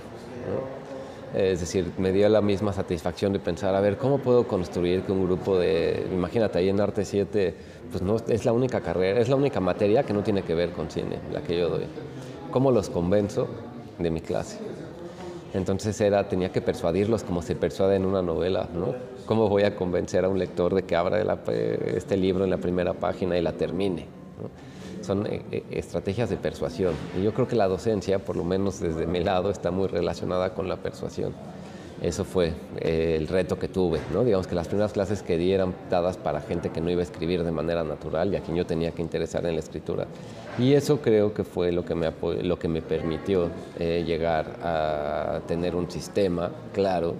Es 1.33 1.61
decir, 1.61 1.93
me 1.97 2.11
dio 2.11 2.27
la 2.27 2.41
misma 2.41 2.73
satisfacción 2.73 3.31
de 3.31 3.39
pensar, 3.39 3.73
a 3.73 3.79
ver, 3.79 3.97
¿cómo 3.97 4.17
puedo 4.17 4.45
construir 4.47 5.03
que 5.03 5.13
un 5.13 5.25
grupo 5.25 5.57
de, 5.57 6.05
imagínate, 6.11 6.59
ahí 6.59 6.67
en 6.67 6.81
Arte 6.81 7.05
7, 7.05 7.55
pues 7.89 8.03
no, 8.03 8.17
es 8.27 8.43
la 8.43 8.51
única 8.51 8.81
carrera, 8.81 9.19
es 9.19 9.29
la 9.29 9.37
única 9.37 9.61
materia 9.61 10.03
que 10.03 10.11
no 10.11 10.23
tiene 10.23 10.43
que 10.43 10.55
ver 10.55 10.71
con 10.71 10.91
cine, 10.91 11.19
la 11.31 11.41
que 11.41 11.57
yo 11.57 11.69
doy. 11.69 11.85
¿Cómo 12.51 12.71
los 12.71 12.89
convenzo 12.89 13.47
de 13.97 14.11
mi 14.11 14.19
clase? 14.19 14.57
Entonces 15.53 15.99
era, 15.99 16.27
tenía 16.29 16.51
que 16.51 16.61
persuadirlos 16.61 17.23
como 17.23 17.41
se 17.41 17.55
persuade 17.55 17.97
en 17.97 18.05
una 18.05 18.21
novela, 18.21 18.69
¿no? 18.73 18.95
¿Cómo 19.25 19.49
voy 19.49 19.63
a 19.63 19.75
convencer 19.75 20.23
a 20.23 20.29
un 20.29 20.39
lector 20.39 20.73
de 20.73 20.83
que 20.83 20.95
abra 20.95 21.21
este 21.95 22.15
libro 22.15 22.43
en 22.43 22.49
la 22.49 22.57
primera 22.57 22.93
página 22.93 23.37
y 23.37 23.41
la 23.41 23.53
termine? 23.53 24.05
Son 25.01 25.25
eh, 25.25 25.41
eh, 25.51 25.63
estrategias 25.71 26.29
de 26.29 26.37
persuasión. 26.37 26.93
Y 27.19 27.23
yo 27.23 27.33
creo 27.33 27.47
que 27.47 27.55
la 27.55 27.67
docencia, 27.67 28.19
por 28.19 28.37
lo 28.37 28.43
menos 28.43 28.79
desde 28.79 29.07
mi 29.07 29.23
lado, 29.23 29.49
está 29.49 29.71
muy 29.71 29.87
relacionada 29.87 30.53
con 30.53 30.69
la 30.69 30.77
persuasión. 30.77 31.33
Eso 32.01 32.25
fue 32.25 32.53
eh, 32.79 33.15
el 33.15 33.27
reto 33.27 33.59
que 33.59 33.67
tuve, 33.67 33.99
¿no? 34.11 34.23
Digamos 34.23 34.47
que 34.47 34.55
las 34.55 34.67
primeras 34.67 34.91
clases 34.91 35.21
que 35.21 35.37
di 35.37 35.51
eran 35.51 35.75
dadas 35.87 36.17
para 36.17 36.41
gente 36.41 36.71
que 36.71 36.81
no 36.81 36.89
iba 36.89 37.01
a 37.01 37.03
escribir 37.03 37.43
de 37.43 37.51
manera 37.51 37.83
natural 37.83 38.33
y 38.33 38.37
a 38.37 38.41
quien 38.41 38.57
yo 38.57 38.65
tenía 38.65 38.89
que 38.91 39.03
interesar 39.03 39.45
en 39.45 39.53
la 39.53 39.59
escritura. 39.59 40.07
Y 40.57 40.73
eso 40.73 40.99
creo 40.99 41.31
que 41.35 41.43
fue 41.43 41.71
lo 41.71 41.85
que 41.85 41.93
me, 41.93 42.81
permitió 42.81 43.51
eh, 43.77 44.03
llegar 44.03 44.47
a 44.63 45.41
tener 45.47 45.75
un 45.75 45.91
sistema 45.91 46.49
claro 46.73 47.13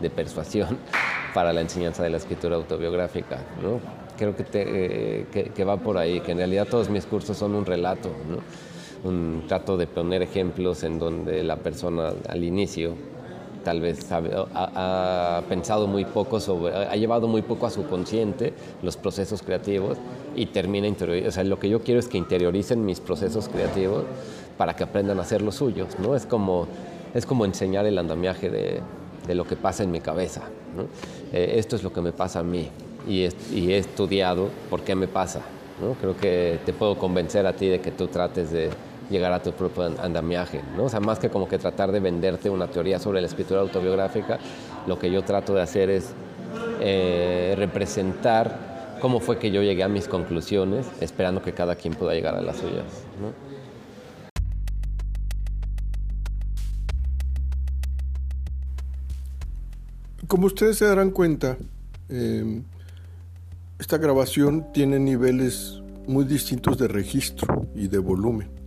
de 0.00 0.10
persuasión 0.10 0.76
para 1.34 1.54
la 1.54 1.62
enseñanza 1.62 2.02
de 2.02 2.10
la 2.10 2.18
escritura 2.18 2.56
autobiográfica. 2.56 3.38
Creo 4.18 4.36
que, 4.36 4.44
eh, 4.52 5.50
que, 5.54 5.64
va 5.64 5.78
por 5.78 5.96
ahí, 5.96 6.20
que 6.20 6.32
en 6.32 6.38
realidad 6.38 6.66
todos 6.70 6.90
mis 6.90 7.06
cursos 7.06 7.38
son 7.38 7.54
un 7.54 7.64
relato, 7.64 8.10
un 9.02 9.44
trato 9.48 9.78
de 9.78 9.86
poner 9.86 10.20
ejemplos 10.20 10.84
en 10.84 10.98
donde 10.98 11.42
la 11.42 11.56
persona 11.56 12.12
al 12.28 12.44
inicio 12.44 13.15
tal 13.66 13.80
vez 13.80 14.06
ha, 14.12 15.42
pensado 15.48 15.88
muy 15.88 16.04
poco 16.04 16.38
sobre, 16.38 16.72
ha 16.72 16.94
llevado 16.94 17.26
muy 17.26 17.42
poco 17.42 17.66
a 17.66 17.70
su 17.70 17.84
consciente 17.88 18.52
los 18.80 18.96
procesos 18.96 19.42
creativos 19.42 19.98
y 20.36 20.46
termina 20.46 20.86
interiorizando. 20.86 21.28
O 21.30 21.32
sea, 21.32 21.42
lo 21.42 21.58
que 21.58 21.68
yo 21.68 21.80
quiero 21.80 21.98
es 21.98 22.06
que 22.06 22.16
interioricen 22.16 22.86
mis 22.86 23.00
procesos 23.00 23.48
creativos 23.48 24.04
para 24.56 24.76
que 24.76 24.84
aprendan 24.84 25.18
a 25.18 25.22
hacer 25.22 25.42
los 25.42 25.56
suyos, 25.56 25.98
¿no? 25.98 26.14
Es 26.14 26.26
como, 26.26 26.68
es 27.12 27.26
como 27.26 27.44
enseñar 27.44 27.86
el 27.86 27.98
andamiaje 27.98 28.50
de, 28.50 28.82
de 29.26 29.34
lo 29.34 29.44
que 29.44 29.56
pasa 29.56 29.82
en 29.82 29.90
mi 29.90 29.98
cabeza, 29.98 30.42
¿no? 30.76 30.84
Eh, 31.36 31.54
esto 31.58 31.74
es 31.74 31.82
lo 31.82 31.92
que 31.92 32.02
me 32.02 32.12
pasa 32.12 32.38
a 32.38 32.44
mí 32.44 32.68
y, 33.08 33.26
y 33.52 33.72
he 33.72 33.78
estudiado 33.78 34.48
por 34.70 34.82
qué 34.82 34.94
me 34.94 35.08
pasa, 35.08 35.40
¿no? 35.82 35.94
Creo 35.94 36.16
que 36.16 36.60
te 36.64 36.72
puedo 36.72 36.96
convencer 36.96 37.44
a 37.48 37.52
ti 37.52 37.66
de 37.66 37.80
que 37.80 37.90
tú 37.90 38.06
trates 38.06 38.52
de 38.52 38.70
llegar 39.10 39.32
a 39.32 39.42
tu 39.42 39.52
propio 39.52 39.84
andamiaje, 40.02 40.62
¿no? 40.76 40.84
O 40.84 40.88
sea, 40.88 41.00
más 41.00 41.18
que 41.18 41.30
como 41.30 41.48
que 41.48 41.58
tratar 41.58 41.92
de 41.92 42.00
venderte 42.00 42.50
una 42.50 42.66
teoría 42.66 42.98
sobre 42.98 43.20
la 43.20 43.26
escritura 43.26 43.60
autobiográfica, 43.60 44.38
lo 44.86 44.98
que 44.98 45.10
yo 45.10 45.22
trato 45.22 45.54
de 45.54 45.62
hacer 45.62 45.90
es 45.90 46.12
eh, 46.80 47.54
representar 47.56 48.96
cómo 49.00 49.20
fue 49.20 49.38
que 49.38 49.50
yo 49.50 49.62
llegué 49.62 49.82
a 49.82 49.88
mis 49.88 50.08
conclusiones, 50.08 50.86
esperando 51.00 51.42
que 51.42 51.52
cada 51.52 51.76
quien 51.76 51.94
pueda 51.94 52.14
llegar 52.14 52.34
a 52.34 52.40
las 52.40 52.56
suyas. 52.56 52.84
Como 60.26 60.46
ustedes 60.46 60.78
se 60.78 60.86
darán 60.86 61.10
cuenta, 61.10 61.56
eh, 62.08 62.62
esta 63.78 63.98
grabación 63.98 64.72
tiene 64.72 64.98
niveles 64.98 65.80
muy 66.08 66.24
distintos 66.24 66.78
de 66.78 66.88
registro 66.88 67.66
y 67.74 67.88
de 67.88 67.98
volumen. 67.98 68.65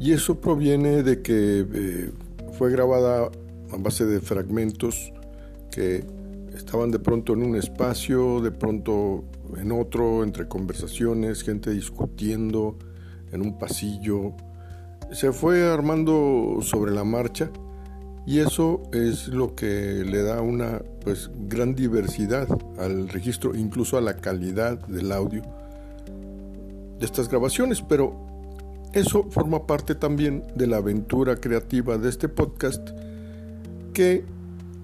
Y 0.00 0.12
eso 0.12 0.40
proviene 0.40 1.02
de 1.02 1.20
que 1.20 1.66
eh, 1.72 2.10
fue 2.56 2.72
grabada 2.72 3.30
a 3.70 3.76
base 3.76 4.06
de 4.06 4.20
fragmentos 4.20 5.12
que 5.70 6.02
estaban 6.54 6.90
de 6.90 6.98
pronto 6.98 7.34
en 7.34 7.42
un 7.42 7.54
espacio, 7.54 8.40
de 8.40 8.50
pronto 8.50 9.24
en 9.58 9.70
otro, 9.72 10.24
entre 10.24 10.48
conversaciones, 10.48 11.42
gente 11.42 11.70
discutiendo 11.70 12.78
en 13.30 13.42
un 13.42 13.58
pasillo. 13.58 14.32
Se 15.12 15.32
fue 15.32 15.70
armando 15.70 16.60
sobre 16.62 16.92
la 16.92 17.04
marcha 17.04 17.50
y 18.26 18.38
eso 18.38 18.82
es 18.94 19.28
lo 19.28 19.54
que 19.54 20.02
le 20.04 20.22
da 20.22 20.40
una 20.40 20.80
pues 21.04 21.30
gran 21.46 21.74
diversidad 21.74 22.48
al 22.78 23.10
registro, 23.10 23.54
incluso 23.54 23.98
a 23.98 24.00
la 24.00 24.16
calidad 24.16 24.78
del 24.86 25.12
audio 25.12 25.42
de 26.98 27.04
estas 27.04 27.28
grabaciones, 27.28 27.82
pero 27.82 28.29
eso 28.92 29.30
forma 29.30 29.66
parte 29.66 29.94
también 29.94 30.44
de 30.54 30.66
la 30.66 30.78
aventura 30.78 31.36
creativa 31.36 31.98
de 31.98 32.08
este 32.08 32.28
podcast 32.28 32.90
que 33.92 34.24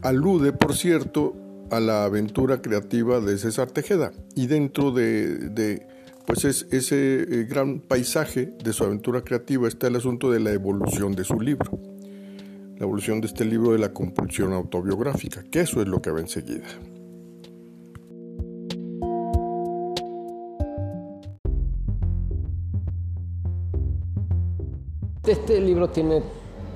alude, 0.02 0.52
por 0.52 0.76
cierto, 0.76 1.34
a 1.70 1.80
la 1.80 2.04
aventura 2.04 2.62
creativa 2.62 3.20
de 3.20 3.38
César 3.38 3.70
Tejeda 3.70 4.12
y 4.34 4.46
dentro 4.46 4.92
de, 4.92 5.86
pues 6.24 6.44
es, 6.44 6.66
ese 6.70 7.22
eh, 7.22 7.44
gran 7.44 7.80
paisaje 7.80 8.52
de 8.62 8.72
su 8.72 8.84
aventura 8.84 9.22
creativa 9.22 9.66
está 9.66 9.88
el 9.88 9.96
asunto 9.96 10.30
de 10.30 10.40
la 10.40 10.52
evolución 10.52 11.12
de 11.16 11.24
su 11.24 11.40
libro, 11.40 11.80
la 12.78 12.84
evolución 12.84 13.20
de 13.20 13.26
este 13.26 13.44
libro 13.44 13.72
de 13.72 13.78
la 13.78 13.92
compulsión 13.92 14.52
autobiográfica, 14.52 15.42
que 15.42 15.60
eso 15.60 15.82
es 15.82 15.88
lo 15.88 16.00
que 16.00 16.10
va 16.10 16.20
enseguida. 16.20 16.66
Este 25.26 25.60
libro 25.60 25.88
tiene 25.88 26.22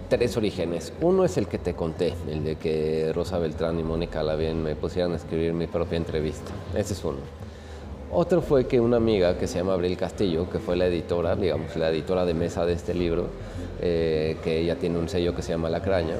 tres 0.09 0.37
orígenes. 0.37 0.93
Uno 1.01 1.25
es 1.25 1.37
el 1.37 1.47
que 1.47 1.59
te 1.59 1.75
conté, 1.75 2.15
el 2.29 2.43
de 2.43 2.57
que 2.57 3.13
Rosa 3.15 3.39
Beltrán 3.39 3.79
y 3.79 3.85
Mónica 3.85 4.25
Lavien 4.25 4.61
me 4.61 4.75
pusieran 4.75 5.13
a 5.13 5.17
escribir 5.17 5.53
mi 5.53 5.69
propia 5.69 5.99
entrevista. 5.99 6.51
Ese 6.75 6.95
es 6.95 7.05
uno. 7.05 7.19
Otro 8.11 8.43
fue 8.43 8.67
que 8.67 8.81
una 8.81 8.97
amiga 8.97 9.39
que 9.39 9.47
se 9.47 9.59
llama 9.59 9.75
Abril 9.75 9.97
Castillo, 9.97 10.51
que 10.51 10.59
fue 10.59 10.75
la 10.75 10.87
editora, 10.87 11.37
digamos, 11.37 11.77
la 11.77 11.91
editora 11.91 12.25
de 12.25 12.35
mesa 12.35 12.67
de 12.67 12.73
este 12.73 12.93
libro, 12.93 13.29
eh, 13.81 14.37
que 14.43 14.59
ella 14.59 14.75
tiene 14.75 14.99
un 14.99 15.09
sello 15.09 15.33
que 15.33 15.43
se 15.43 15.53
llama 15.53 15.71
La 15.71 15.81
Craña, 15.81 16.17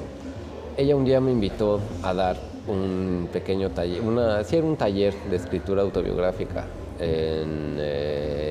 ella 0.77 0.95
un 0.95 1.03
día 1.03 1.19
me 1.19 1.31
invitó 1.31 1.81
a 2.01 2.13
dar 2.13 2.37
un 2.65 3.27
pequeño 3.33 3.71
taller, 3.71 3.99
una, 4.01 4.41
sí, 4.45 4.55
era 4.55 4.65
un 4.65 4.77
taller 4.77 5.13
de 5.29 5.35
escritura 5.35 5.81
autobiográfica 5.81 6.65
en 6.97 7.75
eh, 7.77 8.50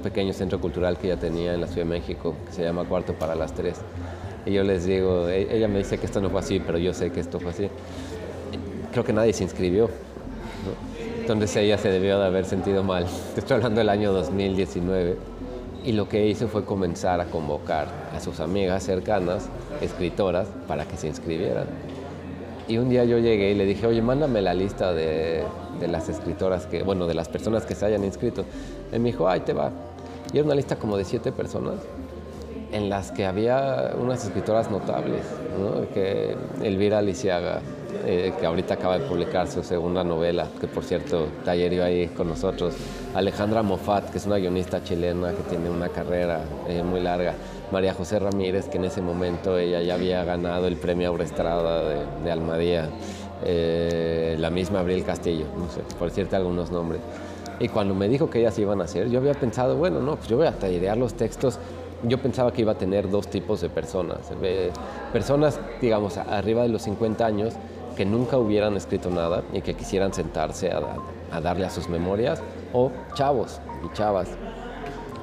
un, 0.00 0.02
pequeño 0.02 0.32
centro 0.32 0.60
cultural 0.60 0.98
que 0.98 1.08
ella 1.08 1.20
tenía 1.20 1.54
en 1.54 1.60
la 1.60 1.66
Ciudad 1.66 1.86
de 1.86 1.90
México, 1.90 2.34
que 2.46 2.52
se 2.52 2.62
llama 2.62 2.84
Cuarto 2.84 3.14
para 3.14 3.34
las 3.34 3.54
Tres. 3.54 3.80
Y 4.46 4.52
yo 4.52 4.64
les 4.64 4.84
digo, 4.84 5.28
e- 5.28 5.54
ella 5.54 5.68
me 5.68 5.78
dice 5.78 5.98
que 5.98 6.06
esto 6.06 6.20
no 6.20 6.30
fue 6.30 6.40
así, 6.40 6.60
pero 6.60 6.78
yo 6.78 6.94
sé 6.94 7.10
que 7.10 7.20
esto 7.20 7.38
fue 7.38 7.50
así. 7.50 7.68
Creo 8.92 9.04
que 9.04 9.12
nadie 9.12 9.32
se 9.32 9.44
inscribió. 9.44 9.86
¿no? 9.86 11.20
Entonces 11.20 11.54
ella 11.56 11.78
se 11.78 11.90
debió 11.90 12.18
de 12.18 12.26
haber 12.26 12.44
sentido 12.44 12.82
mal. 12.82 13.06
Estoy 13.36 13.56
hablando 13.56 13.78
del 13.78 13.88
año 13.88 14.12
2019. 14.12 15.16
Y 15.84 15.92
lo 15.92 16.08
que 16.08 16.26
hizo 16.26 16.48
fue 16.48 16.64
comenzar 16.64 17.20
a 17.20 17.26
convocar 17.26 17.88
a 18.14 18.20
sus 18.20 18.40
amigas 18.40 18.82
cercanas, 18.82 19.48
escritoras, 19.80 20.48
para 20.66 20.84
que 20.86 20.96
se 20.96 21.06
inscribieran. 21.06 21.66
Y 22.68 22.78
un 22.78 22.88
día 22.88 23.04
yo 23.04 23.18
llegué 23.18 23.50
y 23.52 23.54
le 23.54 23.64
dije, 23.64 23.86
oye, 23.86 24.02
mándame 24.02 24.42
la 24.42 24.54
lista 24.54 24.92
de, 24.92 25.44
de 25.80 25.88
las 25.88 26.08
escritoras 26.08 26.66
que, 26.66 26.82
bueno, 26.82 27.06
de 27.06 27.14
las 27.14 27.28
personas 27.28 27.64
que 27.64 27.74
se 27.74 27.86
hayan 27.86 28.04
inscrito. 28.04 28.44
Y 28.92 28.98
me 28.98 29.10
dijo, 29.10 29.28
ahí 29.28 29.40
te 29.40 29.52
va. 29.52 29.72
Y 30.32 30.38
era 30.38 30.46
una 30.46 30.54
lista 30.54 30.76
como 30.76 30.96
de 30.96 31.04
siete 31.04 31.32
personas 31.32 31.76
en 32.72 32.88
las 32.88 33.10
que 33.10 33.26
había 33.26 33.92
unas 34.00 34.24
escritoras 34.24 34.70
notables, 34.70 35.22
¿no? 35.58 35.88
que 35.92 36.36
Elvira 36.62 36.98
Aliciaga, 36.98 37.60
eh, 38.06 38.32
que 38.38 38.46
ahorita 38.46 38.74
acaba 38.74 38.98
de 38.98 39.06
publicar 39.06 39.48
su 39.48 39.62
segunda 39.64 40.04
novela, 40.04 40.48
que 40.60 40.68
por 40.68 40.84
cierto 40.84 41.26
tallerio 41.44 41.84
ahí 41.84 42.06
con 42.08 42.28
nosotros, 42.28 42.74
Alejandra 43.14 43.62
Moffat, 43.62 44.10
que 44.10 44.18
es 44.18 44.26
una 44.26 44.36
guionista 44.36 44.82
chilena 44.84 45.32
que 45.32 45.42
tiene 45.44 45.68
una 45.68 45.88
carrera 45.88 46.42
eh, 46.68 46.82
muy 46.82 47.00
larga, 47.00 47.34
María 47.72 47.94
José 47.94 48.18
Ramírez, 48.18 48.68
que 48.68 48.78
en 48.78 48.84
ese 48.84 49.00
momento 49.00 49.58
ella 49.58 49.82
ya 49.82 49.94
había 49.94 50.24
ganado 50.24 50.66
el 50.66 50.76
premio 50.76 51.08
Aura 51.08 51.24
Estrada 51.24 51.88
de, 51.88 52.04
de 52.24 52.30
Almadía, 52.30 52.88
eh, 53.44 54.36
la 54.38 54.50
misma 54.50 54.80
Abril 54.80 55.04
Castillo, 55.04 55.46
no 55.56 55.68
sé, 55.70 55.80
por 55.98 56.08
decirte 56.08 56.36
algunos 56.36 56.70
nombres. 56.70 57.00
Y 57.60 57.68
cuando 57.68 57.94
me 57.94 58.08
dijo 58.08 58.28
que 58.28 58.40
ellas 58.40 58.58
iban 58.58 58.80
a 58.80 58.84
hacer, 58.84 59.08
yo 59.10 59.20
había 59.20 59.34
pensado, 59.34 59.76
bueno, 59.76 60.00
no, 60.00 60.16
pues 60.16 60.28
yo 60.28 60.36
voy 60.38 60.46
a 60.46 60.52
tallerear 60.52 60.96
los 60.96 61.14
textos 61.14 61.58
yo 62.02 62.18
pensaba 62.18 62.52
que 62.52 62.62
iba 62.62 62.72
a 62.72 62.78
tener 62.78 63.10
dos 63.10 63.28
tipos 63.28 63.60
de 63.60 63.68
personas. 63.68 64.18
Eh, 64.42 64.70
Personas, 65.12 65.60
digamos, 65.80 66.16
arriba 66.16 66.62
de 66.62 66.68
los 66.68 66.82
50 66.82 67.26
años 67.26 67.54
que 67.96 68.04
nunca 68.04 68.38
hubieran 68.38 68.76
escrito 68.76 69.10
nada 69.10 69.42
y 69.52 69.60
que 69.60 69.74
quisieran 69.74 70.14
sentarse 70.14 70.70
a, 70.70 70.80
a 71.30 71.40
darle 71.40 71.66
a 71.66 71.70
sus 71.70 71.88
memorias, 71.88 72.42
o 72.72 72.90
chavos 73.14 73.60
y 73.84 73.94
chavas 73.94 74.28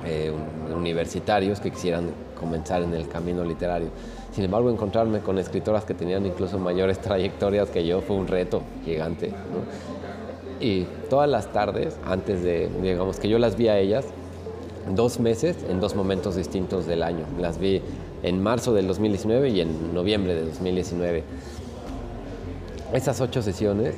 eh, 0.05 0.31
universitarios 0.75 1.59
que 1.59 1.71
quisieran 1.71 2.11
comenzar 2.39 2.83
en 2.83 2.93
el 2.93 3.07
camino 3.07 3.43
literario. 3.43 3.89
Sin 4.31 4.43
embargo, 4.43 4.69
encontrarme 4.69 5.19
con 5.21 5.39
escritoras 5.39 5.85
que 5.85 5.93
tenían 5.93 6.25
incluso 6.25 6.59
mayores 6.59 6.99
trayectorias 7.01 7.69
que 7.69 7.85
yo 7.85 8.01
fue 8.01 8.15
un 8.15 8.27
reto 8.27 8.61
gigante. 8.85 9.29
¿no? 9.29 10.16
Y 10.59 10.85
todas 11.09 11.29
las 11.29 11.51
tardes, 11.53 11.97
antes 12.05 12.41
de, 12.43 12.69
digamos, 12.81 13.19
que 13.19 13.29
yo 13.29 13.37
las 13.37 13.55
vi 13.55 13.67
a 13.67 13.77
ellas, 13.77 14.05
dos 14.95 15.19
meses 15.19 15.57
en 15.69 15.79
dos 15.79 15.95
momentos 15.95 16.35
distintos 16.35 16.87
del 16.87 17.03
año. 17.03 17.25
Las 17.39 17.59
vi 17.59 17.81
en 18.23 18.41
marzo 18.41 18.73
del 18.73 18.87
2019 18.87 19.49
y 19.49 19.61
en 19.61 19.93
noviembre 19.93 20.33
de 20.33 20.45
2019. 20.45 21.23
Esas 22.93 23.19
ocho 23.21 23.41
sesiones 23.41 23.95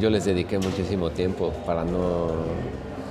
yo 0.00 0.10
les 0.10 0.24
dediqué 0.24 0.58
muchísimo 0.58 1.10
tiempo 1.10 1.52
para 1.66 1.84
no, 1.84 2.28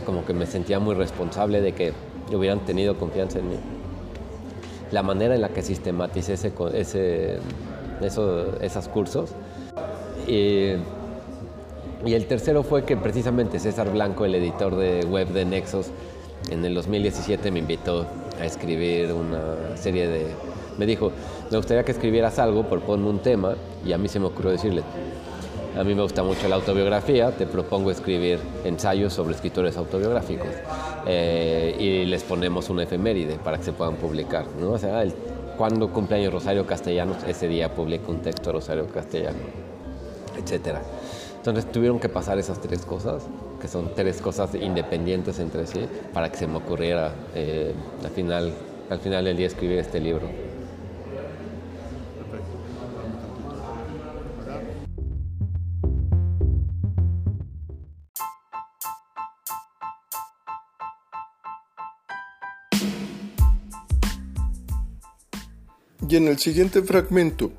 como 0.05 0.25
que 0.25 0.33
me 0.33 0.45
sentía 0.45 0.79
muy 0.79 0.95
responsable 0.95 1.61
de 1.61 1.73
que 1.73 1.93
hubieran 2.33 2.59
tenido 2.61 2.97
confianza 2.97 3.39
en 3.39 3.49
mí. 3.49 3.55
La 4.91 5.03
manera 5.03 5.35
en 5.35 5.41
la 5.41 5.49
que 5.49 5.61
sistematicé 5.61 6.33
ese, 6.33 6.51
ese, 6.73 7.37
eso, 8.01 8.59
esos 8.59 8.87
cursos. 8.87 9.31
Y, 10.27 10.73
y 12.05 12.13
el 12.13 12.25
tercero 12.25 12.63
fue 12.63 12.83
que 12.83 12.97
precisamente 12.97 13.59
César 13.59 13.91
Blanco, 13.91 14.25
el 14.25 14.35
editor 14.35 14.75
de 14.75 15.05
web 15.05 15.29
de 15.29 15.45
Nexos, 15.45 15.91
en 16.49 16.65
el 16.65 16.75
2017 16.75 17.51
me 17.51 17.59
invitó 17.59 18.05
a 18.39 18.45
escribir 18.45 19.13
una 19.13 19.77
serie 19.77 20.07
de... 20.07 20.27
Me 20.77 20.85
dijo, 20.85 21.11
me 21.49 21.57
gustaría 21.57 21.83
que 21.83 21.91
escribieras 21.91 22.39
algo, 22.39 22.63
proponme 22.63 23.09
un 23.09 23.19
tema, 23.19 23.55
y 23.85 23.93
a 23.93 23.97
mí 23.97 24.07
se 24.07 24.19
me 24.19 24.25
ocurrió 24.25 24.51
decirle, 24.51 24.83
a 25.77 25.83
mí 25.83 25.95
me 25.95 26.01
gusta 26.01 26.23
mucho 26.23 26.47
la 26.47 26.55
autobiografía, 26.55 27.31
te 27.31 27.47
propongo 27.47 27.89
escribir 27.89 28.39
ensayos 28.63 29.13
sobre 29.13 29.33
escritores 29.33 29.77
autobiográficos 29.77 30.47
eh, 31.07 31.75
y 31.79 32.05
les 32.05 32.23
ponemos 32.23 32.69
una 32.69 32.83
efeméride 32.83 33.37
para 33.37 33.57
que 33.57 33.63
se 33.63 33.71
puedan 33.71 33.95
publicar. 33.95 34.45
¿no? 34.59 34.71
O 34.71 34.77
sea, 34.77 35.03
cuando 35.57 35.89
cumpleaños 35.89 36.33
Rosario 36.33 36.65
Castellanos, 36.65 37.23
ese 37.27 37.47
día 37.47 37.73
publico 37.73 38.11
un 38.11 38.21
texto 38.21 38.51
Rosario 38.51 38.87
Castellano, 38.87 39.39
etc. 40.37 40.77
Entonces 41.45 41.69
tuvieron 41.69 41.99
que 41.99 42.07
pasar 42.07 42.39
esas 42.39 42.61
tres 42.61 42.85
cosas, 42.85 43.21
que 43.59 43.67
son 43.67 43.93
tres 43.93 44.21
cosas 44.21 44.55
independientes 44.55 45.39
entre 45.39 45.67
sí, 45.67 45.89
para 46.13 46.31
que 46.31 46.37
se 46.37 46.47
me 46.47 46.55
ocurriera 46.55 47.13
eh, 47.35 47.73
al, 48.01 48.11
final, 48.11 48.53
al 48.89 48.99
final 49.01 49.25
del 49.25 49.35
día 49.35 49.47
escribir 49.47 49.79
este 49.79 49.99
libro. 49.99 50.29
Y 66.07 66.15
en 66.15 66.27
el 66.29 66.37
siguiente 66.37 66.81
fragmento, 66.83 67.51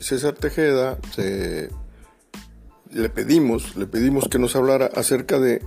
César 0.00 0.32
Tejeda 0.32 0.98
se, 1.14 1.70
le 2.92 3.08
pedimos, 3.08 3.76
le 3.76 3.86
pedimos 3.86 4.28
que 4.28 4.38
nos 4.38 4.54
hablara 4.54 4.90
acerca 4.94 5.38
de 5.38 5.62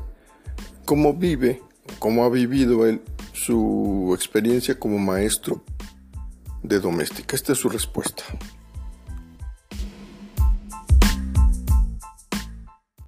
cómo 0.86 1.14
vive, 1.14 1.62
cómo 2.00 2.24
ha 2.24 2.30
vivido 2.30 2.86
él 2.86 3.02
su 3.34 4.14
experiencia 4.16 4.80
como 4.80 4.98
maestro 5.00 5.64
de 6.64 6.80
doméstica. 6.80 7.36
Esta 7.36 7.54
es 7.54 7.58
su 7.58 7.70
respuesta. 7.70 8.24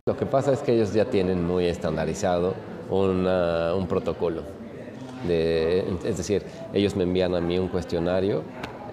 Lo 0.05 0.17
que 0.17 0.25
pasa 0.25 0.53
es 0.53 0.59
que 0.59 0.73
ellos 0.73 0.93
ya 0.93 1.09
tienen 1.09 1.45
muy 1.45 1.65
estandarizado 1.65 2.55
una, 2.89 3.75
un 3.75 3.87
protocolo. 3.87 4.43
Es 5.27 6.17
decir, 6.17 6.43
ellos 6.73 6.95
me 6.95 7.03
envían 7.03 7.35
a 7.35 7.41
mí 7.41 7.59
un 7.59 7.67
cuestionario 7.67 8.43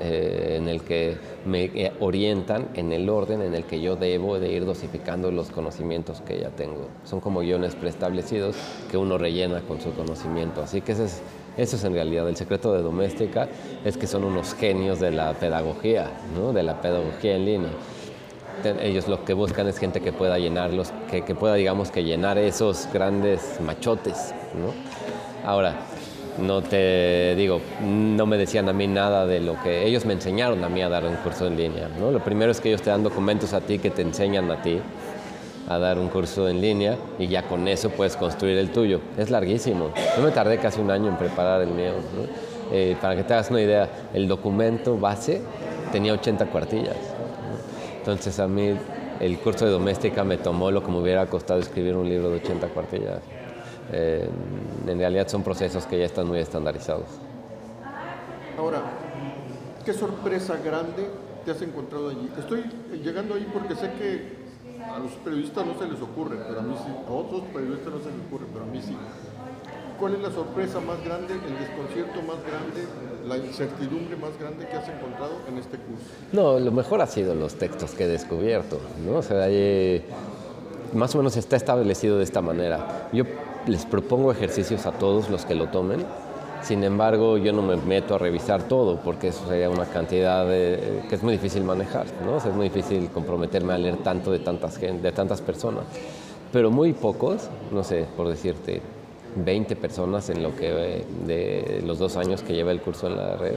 eh, 0.00 0.56
en 0.58 0.68
el 0.68 0.82
que 0.82 1.16
me 1.44 1.92
orientan 2.00 2.68
en 2.74 2.92
el 2.92 3.08
orden 3.08 3.42
en 3.42 3.54
el 3.54 3.64
que 3.64 3.80
yo 3.80 3.96
debo 3.96 4.38
de 4.40 4.50
ir 4.50 4.64
dosificando 4.64 5.30
los 5.30 5.50
conocimientos 5.50 6.20
que 6.20 6.40
ya 6.40 6.50
tengo. 6.50 6.88
Son 7.04 7.20
como 7.20 7.40
guiones 7.40 7.74
preestablecidos 7.74 8.56
que 8.90 8.96
uno 8.96 9.18
rellena 9.18 9.60
con 9.60 9.80
su 9.80 9.92
conocimiento. 9.92 10.62
Así 10.62 10.80
que 10.80 10.92
ese 10.92 11.04
es, 11.04 11.22
eso 11.56 11.76
es 11.76 11.84
en 11.84 11.92
realidad 11.92 12.28
el 12.28 12.36
secreto 12.36 12.72
de 12.72 12.82
Doméstica, 12.82 13.48
es 13.84 13.96
que 13.96 14.06
son 14.06 14.24
unos 14.24 14.54
genios 14.54 15.00
de 15.00 15.10
la 15.10 15.32
pedagogía, 15.34 16.10
¿no? 16.36 16.52
de 16.52 16.62
la 16.62 16.80
pedagogía 16.80 17.36
en 17.36 17.44
línea. 17.44 17.70
Ellos 18.80 19.08
lo 19.08 19.24
que 19.24 19.34
buscan 19.34 19.66
es 19.66 19.78
gente 19.78 20.00
que 20.00 20.12
pueda 20.12 20.38
llenarlos, 20.38 20.92
que, 21.10 21.22
que 21.22 21.34
pueda, 21.34 21.54
digamos, 21.54 21.90
que 21.90 22.02
llenar 22.04 22.38
esos 22.38 22.88
grandes 22.92 23.60
machotes. 23.60 24.32
¿no? 24.54 24.72
Ahora, 25.48 25.76
no 26.38 26.62
te 26.62 27.34
digo, 27.36 27.60
no 27.82 28.26
me 28.26 28.36
decían 28.36 28.68
a 28.68 28.72
mí 28.72 28.86
nada 28.86 29.26
de 29.26 29.40
lo 29.40 29.60
que 29.62 29.86
ellos 29.86 30.04
me 30.04 30.14
enseñaron 30.14 30.62
a 30.64 30.68
mí 30.68 30.82
a 30.82 30.88
dar 30.88 31.04
un 31.04 31.16
curso 31.16 31.46
en 31.46 31.56
línea. 31.56 31.88
¿no? 31.98 32.10
Lo 32.10 32.22
primero 32.22 32.50
es 32.50 32.60
que 32.60 32.68
ellos 32.68 32.82
te 32.82 32.90
dan 32.90 33.02
documentos 33.02 33.52
a 33.52 33.60
ti 33.60 33.78
que 33.78 33.90
te 33.90 34.02
enseñan 34.02 34.50
a 34.50 34.60
ti 34.62 34.80
a 35.68 35.78
dar 35.78 35.98
un 35.98 36.08
curso 36.08 36.48
en 36.48 36.60
línea 36.60 36.96
y 37.18 37.28
ya 37.28 37.42
con 37.42 37.66
eso 37.68 37.90
puedes 37.90 38.16
construir 38.16 38.58
el 38.58 38.70
tuyo. 38.70 39.00
Es 39.16 39.30
larguísimo. 39.30 39.90
Yo 40.16 40.22
me 40.22 40.30
tardé 40.30 40.58
casi 40.58 40.80
un 40.80 40.90
año 40.90 41.08
en 41.08 41.16
preparar 41.16 41.62
el 41.62 41.70
mío. 41.70 41.92
Eh, 42.72 42.96
para 43.00 43.16
que 43.16 43.24
te 43.24 43.34
hagas 43.34 43.50
una 43.50 43.60
idea, 43.60 43.88
el 44.12 44.26
documento 44.26 44.98
base 44.98 45.40
tenía 45.92 46.12
80 46.12 46.46
cuartillas. 46.46 46.96
Entonces 47.98 48.38
a 48.40 48.48
mí 48.48 48.74
el 49.20 49.38
curso 49.38 49.64
de 49.64 49.70
doméstica 49.70 50.24
me 50.24 50.36
tomó 50.36 50.70
lo 50.70 50.82
que 50.82 50.90
me 50.90 50.98
hubiera 50.98 51.26
costado 51.26 51.60
escribir 51.60 51.96
un 51.96 52.08
libro 52.08 52.30
de 52.30 52.36
80 52.36 52.68
cuartillas. 52.68 53.20
Eh, 53.92 54.28
en 54.86 54.98
realidad 54.98 55.28
son 55.28 55.42
procesos 55.42 55.86
que 55.86 55.98
ya 55.98 56.06
están 56.06 56.26
muy 56.26 56.38
estandarizados. 56.38 57.06
Ahora, 58.58 58.82
¿qué 59.84 59.92
sorpresa 59.92 60.56
grande 60.64 61.08
te 61.44 61.50
has 61.50 61.62
encontrado 61.62 62.10
allí? 62.10 62.30
Estoy 62.38 62.64
llegando 63.02 63.34
ahí 63.34 63.46
porque 63.52 63.74
sé 63.74 63.90
que 63.98 64.44
a 64.82 64.98
los 64.98 65.12
periodistas 65.12 65.66
no 65.66 65.78
se 65.78 65.86
les 65.86 66.00
ocurre, 66.00 66.36
pero 66.46 66.60
a 66.60 66.62
mí 66.62 66.74
sí, 66.76 66.92
a 67.08 67.12
otros 67.12 67.42
periodistas 67.52 67.92
no 67.92 67.98
se 67.98 68.10
les 68.10 68.26
ocurre, 68.26 68.46
pero 68.52 68.64
a 68.64 68.68
mí 68.68 68.80
sí. 68.82 68.96
¿Cuál 69.98 70.14
es 70.14 70.22
la 70.22 70.30
sorpresa 70.30 70.80
más 70.80 71.02
grande, 71.04 71.34
el 71.34 71.58
desconcierto 71.58 72.20
más 72.22 72.36
grande, 72.44 72.84
la 73.26 73.36
incertidumbre 73.38 74.16
más 74.16 74.36
grande 74.38 74.66
que 74.66 74.76
has 74.76 74.88
encontrado 74.88 75.34
en 75.48 75.58
este 75.58 75.78
curso? 75.78 76.04
No, 76.32 76.58
lo 76.58 76.72
mejor 76.72 77.00
ha 77.00 77.06
sido 77.06 77.34
los 77.34 77.54
textos 77.54 77.92
que 77.92 78.04
he 78.04 78.08
descubierto, 78.08 78.80
¿no? 79.06 79.18
O 79.18 79.22
sea, 79.22 79.44
hay, 79.44 80.04
más 80.94 81.14
o 81.14 81.18
menos 81.18 81.36
está 81.36 81.56
establecido 81.56 82.18
de 82.18 82.24
esta 82.24 82.40
manera. 82.40 83.08
Yo 83.12 83.24
les 83.66 83.84
propongo 83.84 84.32
ejercicios 84.32 84.86
a 84.86 84.92
todos 84.92 85.30
los 85.30 85.44
que 85.44 85.54
lo 85.54 85.68
tomen. 85.68 86.04
Sin 86.62 86.82
embargo, 86.82 87.36
yo 87.36 87.52
no 87.52 87.62
me 87.62 87.76
meto 87.76 88.14
a 88.14 88.18
revisar 88.18 88.62
todo 88.62 89.00
porque 89.00 89.28
eso 89.28 89.46
sería 89.48 89.68
una 89.68 89.84
cantidad 89.84 90.46
que 90.46 91.08
es 91.10 91.22
muy 91.22 91.34
difícil 91.34 91.62
manejar, 91.62 92.06
¿no? 92.24 92.38
es 92.38 92.46
muy 92.46 92.70
difícil 92.70 93.10
comprometerme 93.10 93.74
a 93.74 93.78
leer 93.78 93.98
tanto 93.98 94.30
de 94.30 94.38
tantas, 94.38 94.80
de 94.80 95.12
tantas 95.12 95.42
personas. 95.42 95.84
Pero 96.52 96.70
muy 96.70 96.94
pocos, 96.94 97.50
no 97.70 97.84
sé, 97.84 98.06
por 98.16 98.28
decirte, 98.28 98.80
20 99.36 99.76
personas 99.76 100.30
en 100.30 100.42
lo 100.42 100.56
que 100.56 101.04
de 101.26 101.82
los 101.84 101.98
dos 101.98 102.16
años 102.16 102.42
que 102.42 102.54
lleva 102.54 102.70
el 102.70 102.80
curso 102.80 103.08
en 103.08 103.16
la 103.16 103.36
red 103.36 103.56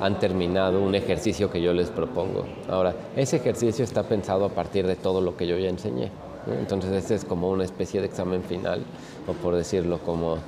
han 0.00 0.18
terminado 0.18 0.82
un 0.82 0.96
ejercicio 0.96 1.48
que 1.48 1.62
yo 1.62 1.72
les 1.72 1.90
propongo. 1.90 2.44
Ahora, 2.68 2.92
ese 3.14 3.36
ejercicio 3.36 3.84
está 3.84 4.02
pensado 4.02 4.44
a 4.44 4.48
partir 4.48 4.84
de 4.84 4.96
todo 4.96 5.20
lo 5.20 5.36
que 5.36 5.46
yo 5.46 5.56
ya 5.58 5.68
enseñé. 5.68 6.10
Entonces, 6.46 6.92
este 6.92 7.14
es 7.14 7.24
como 7.24 7.50
una 7.50 7.64
especie 7.64 8.00
de 8.00 8.06
examen 8.06 8.42
final, 8.42 8.82
o 9.26 9.32
por 9.32 9.54
decirlo 9.54 9.98
como, 9.98 10.38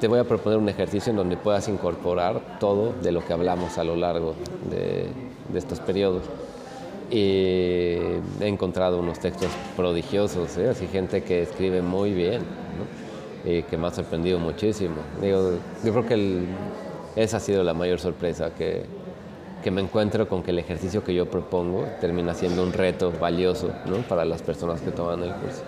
te 0.00 0.08
voy 0.08 0.18
a 0.18 0.24
proponer 0.24 0.58
un 0.58 0.68
ejercicio 0.68 1.10
en 1.10 1.16
donde 1.16 1.36
puedas 1.36 1.68
incorporar 1.68 2.58
todo 2.60 2.92
de 3.02 3.12
lo 3.12 3.24
que 3.24 3.32
hablamos 3.32 3.78
a 3.78 3.84
lo 3.84 3.96
largo 3.96 4.34
de, 4.70 5.08
estos 5.56 5.80
periodos. 5.80 6.22
Y 7.10 7.96
he 8.40 8.48
encontrado 8.48 8.98
unos 8.98 9.20
textos 9.20 9.48
prodigiosos, 9.76 10.56
¿eh? 10.58 10.68
así 10.68 10.86
gente 10.86 11.22
que 11.22 11.42
escribe 11.42 11.80
muy 11.80 12.12
bien 12.12 12.42
y 13.44 13.62
que 13.62 13.76
me 13.76 13.86
ha 13.86 13.90
sorprendido 13.92 14.38
muchísimo. 14.40 14.96
Digo, 15.20 15.52
yo 15.84 15.92
creo 15.92 16.06
que 16.06 16.44
esa 17.14 17.36
ha 17.36 17.40
sido 17.40 17.62
la 17.62 17.74
mayor 17.74 18.00
sorpresa, 18.00 18.50
que, 18.54 18.84
que, 19.66 19.72
me 19.72 19.82
encuentro 19.82 20.28
con 20.28 20.44
que 20.44 20.52
el 20.52 20.60
ejercicio 20.60 21.02
que 21.02 21.12
yo 21.12 21.28
propongo 21.28 21.88
termina 22.00 22.34
siendo 22.34 22.62
un 22.62 22.72
reto 22.72 23.10
valioso 23.10 23.74
¿no? 23.86 23.96
para 24.02 24.24
las 24.24 24.40
personas 24.40 24.80
que 24.80 24.92
toman 24.92 25.24
el 25.24 25.34
curso. 25.34 25.64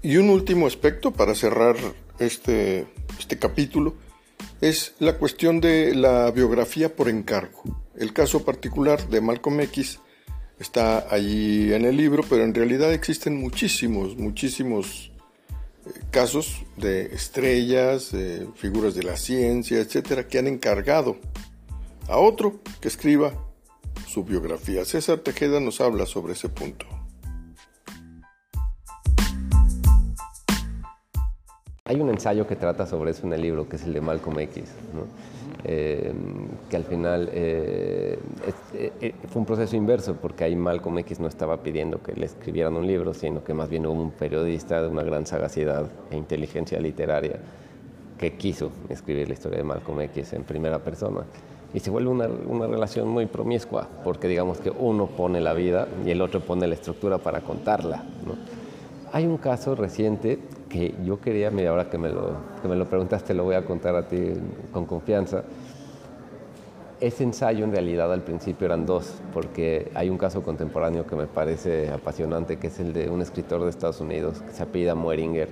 Y 0.00 0.16
un 0.16 0.30
último 0.30 0.66
aspecto 0.66 1.12
para 1.12 1.34
cerrar 1.34 1.76
este, 2.18 2.86
este 3.18 3.38
capítulo 3.38 3.94
es 4.62 4.94
la 5.00 5.18
cuestión 5.18 5.60
de 5.60 5.94
la 5.94 6.30
biografía 6.30 6.96
por 6.96 7.10
encargo. 7.10 7.62
El 7.98 8.14
caso 8.14 8.42
particular 8.42 9.06
de 9.10 9.20
Malcolm 9.20 9.60
X 9.60 10.00
está 10.58 11.06
allí 11.14 11.74
en 11.74 11.84
el 11.84 11.98
libro, 11.98 12.24
pero 12.26 12.42
en 12.42 12.54
realidad 12.54 12.90
existen 12.94 13.36
muchísimos, 13.36 14.16
muchísimos 14.16 15.11
casos 16.10 16.62
de 16.76 17.14
estrellas, 17.14 18.12
figuras 18.56 18.94
de 18.94 19.02
la 19.02 19.16
ciencia, 19.16 19.78
etcétera, 19.78 20.28
que 20.28 20.38
han 20.38 20.46
encargado 20.46 21.16
a 22.08 22.18
otro 22.18 22.60
que 22.80 22.88
escriba 22.88 23.32
su 24.06 24.24
biografía. 24.24 24.84
César 24.84 25.18
Tejeda 25.18 25.60
nos 25.60 25.80
habla 25.80 26.06
sobre 26.06 26.34
ese 26.34 26.48
punto. 26.48 26.86
Hay 31.84 32.00
un 32.00 32.10
ensayo 32.10 32.46
que 32.46 32.56
trata 32.56 32.86
sobre 32.86 33.10
eso 33.10 33.26
en 33.26 33.32
el 33.32 33.42
libro, 33.42 33.68
que 33.68 33.76
es 33.76 33.82
el 33.82 33.92
de 33.92 34.00
Malcolm 34.00 34.38
X, 34.38 34.64
eh, 35.64 36.12
que 36.68 36.76
al 36.76 36.84
final 36.84 37.30
eh, 37.32 38.18
eh, 38.74 39.14
fue 39.28 39.40
un 39.40 39.46
proceso 39.46 39.76
inverso, 39.76 40.16
porque 40.16 40.44
ahí 40.44 40.56
Malcolm 40.56 40.98
X 40.98 41.20
no 41.20 41.28
estaba 41.28 41.62
pidiendo 41.62 42.02
que 42.02 42.14
le 42.14 42.26
escribieran 42.26 42.74
un 42.74 42.86
libro, 42.86 43.14
sino 43.14 43.44
que 43.44 43.54
más 43.54 43.68
bien 43.68 43.86
hubo 43.86 44.02
un 44.02 44.10
periodista 44.10 44.82
de 44.82 44.88
una 44.88 45.04
gran 45.04 45.24
sagacidad 45.24 45.86
e 46.10 46.16
inteligencia 46.16 46.80
literaria 46.80 47.38
que 48.18 48.36
quiso 48.36 48.72
escribir 48.88 49.28
la 49.28 49.34
historia 49.34 49.58
de 49.58 49.64
Malcolm 49.64 50.00
X 50.00 50.32
en 50.32 50.42
primera 50.42 50.80
persona. 50.80 51.20
Y 51.74 51.80
se 51.80 51.90
vuelve 51.90 52.10
una, 52.10 52.26
una 52.26 52.66
relación 52.66 53.08
muy 53.08 53.26
promiscua, 53.26 53.88
porque 54.04 54.28
digamos 54.28 54.58
que 54.58 54.70
uno 54.70 55.06
pone 55.06 55.40
la 55.40 55.54
vida 55.54 55.86
y 56.04 56.10
el 56.10 56.20
otro 56.20 56.40
pone 56.40 56.66
la 56.66 56.74
estructura 56.74 57.18
para 57.18 57.40
contarla. 57.40 58.04
Hay 59.12 59.26
un 59.26 59.36
caso 59.36 59.74
reciente 59.74 60.38
que 60.72 60.94
yo 61.04 61.20
quería, 61.20 61.50
mira, 61.50 61.70
ahora 61.70 61.90
que 61.90 61.98
me, 61.98 62.08
lo, 62.08 62.30
que 62.62 62.66
me 62.66 62.74
lo 62.74 62.86
preguntaste, 62.86 63.34
lo 63.34 63.44
voy 63.44 63.54
a 63.54 63.64
contar 63.64 63.94
a 63.94 64.08
ti 64.08 64.32
con 64.72 64.86
confianza. 64.86 65.44
Ese 66.98 67.24
ensayo 67.24 67.64
en 67.64 67.72
realidad 67.72 68.10
al 68.10 68.22
principio 68.22 68.66
eran 68.66 68.86
dos, 68.86 69.16
porque 69.34 69.90
hay 69.94 70.08
un 70.08 70.16
caso 70.16 70.42
contemporáneo 70.42 71.06
que 71.06 71.14
me 71.14 71.26
parece 71.26 71.90
apasionante, 71.90 72.58
que 72.58 72.68
es 72.68 72.80
el 72.80 72.94
de 72.94 73.10
un 73.10 73.20
escritor 73.20 73.62
de 73.62 73.68
Estados 73.68 74.00
Unidos 74.00 74.40
que 74.40 74.52
se 74.52 74.62
apellida 74.62 74.94
Moeringer, 74.94 75.50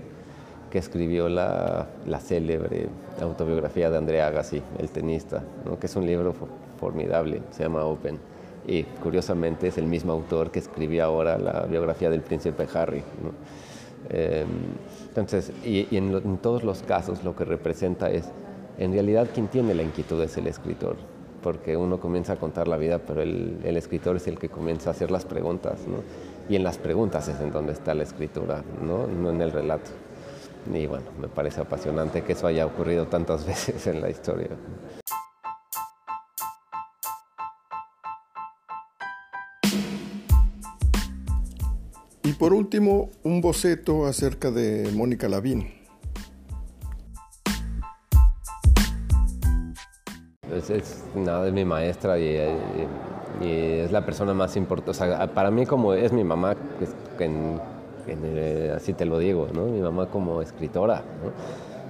que 0.71 0.79
escribió 0.79 1.29
la, 1.29 1.89
la 2.07 2.21
célebre 2.21 2.87
autobiografía 3.21 3.91
de 3.91 3.99
Andrea 3.99 4.29
Agassi, 4.29 4.63
el 4.79 4.89
tenista, 4.89 5.43
que 5.79 5.87
es 5.87 5.97
un 5.97 6.07
libro 6.07 6.35
formidable, 6.79 7.43
se 7.51 7.65
llama 7.65 7.85
Open. 7.85 8.19
Y 8.67 8.85
curiosamente 8.85 9.69
es 9.69 9.77
el 9.77 9.87
mismo 9.87 10.13
autor 10.13 10.51
que 10.51 10.61
escribió 10.61 11.05
ahora 11.05 11.37
la 11.37 11.67
biografía 11.67 12.09
del 12.09 12.23
príncipe 12.23 12.67
Harry. 12.73 13.03
Em, 14.09 14.49
entonces, 15.09 15.53
y, 15.65 15.87
en, 15.97 16.39
todos 16.39 16.65
los 16.65 16.83
casos 16.83 17.23
lo 17.25 17.37
que 17.37 17.45
representa 17.45 18.11
es, 18.11 18.25
en 18.79 18.93
realidad 18.93 19.29
quien 19.33 19.49
tiene 19.49 19.75
la 19.75 19.83
inquietud 19.83 20.21
es 20.23 20.37
el 20.37 20.47
escritor, 20.47 20.97
porque 21.43 21.77
uno 21.77 22.01
comienza 22.01 22.35
a 22.35 22.37
contar 22.37 22.67
la 22.67 22.77
vida, 22.77 22.99
pero 22.99 23.23
el, 23.23 23.77
escritor 23.77 24.17
es 24.17 24.27
el 24.27 24.39
que 24.39 24.49
comienza 24.49 24.91
a 24.91 24.93
hacer 24.93 25.11
las 25.11 25.25
preguntas, 25.25 25.81
¿no? 25.87 25.99
Y 26.49 26.57
en 26.57 26.65
las 26.65 26.79
preguntas 26.79 27.29
es 27.29 27.41
en 27.41 27.53
donde 27.53 27.73
está 27.73 27.95
la 27.95 28.03
escritura, 28.03 28.65
¿no? 28.83 29.07
No 29.07 29.31
en 29.31 29.41
el 29.43 29.53
relato. 29.53 29.91
Y 30.73 30.87
bueno, 30.87 31.07
me 31.21 31.29
parece 31.29 31.61
apasionante 31.61 32.23
que 32.23 32.33
eso 32.33 32.47
haya 32.47 32.67
ocurrido 32.67 33.07
tantas 33.07 33.47
veces 33.47 33.87
en 33.87 34.01
la 34.01 34.11
historia. 34.11 34.49
Y 42.31 42.35
por 42.35 42.55
último, 42.55 43.11
un 43.25 43.41
boceto 43.41 44.07
acerca 44.07 44.53
de 44.53 44.89
Mónica 44.95 45.29
Lavín. 45.29 45.67
Es, 50.49 51.03
nada, 51.17 51.49
es 51.49 51.53
mi 51.53 51.65
maestra 51.65 52.21
y, 52.21 52.37
es 53.41 53.91
la 53.91 54.07
persona 54.07 54.33
más 54.33 54.57
importante. 54.57 55.03
Para 55.35 55.51
mí 55.51 55.67
como 55.67 55.93
es 55.93 56.13
mi 56.13 56.23
mamá, 56.23 56.55
eh, 57.19 58.73
así 58.77 58.93
te 58.93 59.07
lo 59.07 59.19
digo. 59.19 59.49
Mi 59.53 59.81
mamá 59.81 60.07
como 60.07 60.41
escritora. 60.41 61.03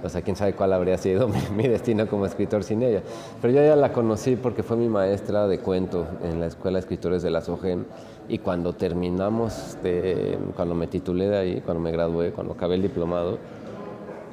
O 0.03 0.09
sea, 0.09 0.21
quién 0.21 0.35
sabe 0.35 0.53
cuál 0.53 0.73
habría 0.73 0.97
sido 0.97 1.27
mi, 1.55 1.67
destino 1.67 2.07
como 2.07 2.25
escritor 2.25 2.63
sin 2.63 2.81
ella. 2.83 3.01
Pero 3.41 3.53
yo 3.53 3.61
ya 3.63 3.75
la 3.75 3.93
conocí 3.93 4.35
porque 4.35 4.63
fue 4.63 4.77
mi 4.77 4.89
maestra 4.89 5.47
de 5.47 5.59
cuento 5.59 6.05
en 6.23 6.39
la 6.39 6.47
Escuela 6.47 6.77
de 6.77 6.81
Escritores 6.81 7.21
de 7.21 7.29
la 7.29 7.41
SOGEM 7.41 7.85
y 8.29 8.37
cuando 8.39 8.73
terminamos, 8.73 9.77
cuando 10.55 10.75
me 10.75 10.87
titulé 10.87 11.27
de 11.27 11.37
ahí, 11.37 11.61
cuando 11.61 11.81
me 11.81 11.91
gradué, 11.91 12.31
cuando 12.31 12.53
acabé 12.53 12.75
el 12.75 12.81
diplomado, 12.81 13.37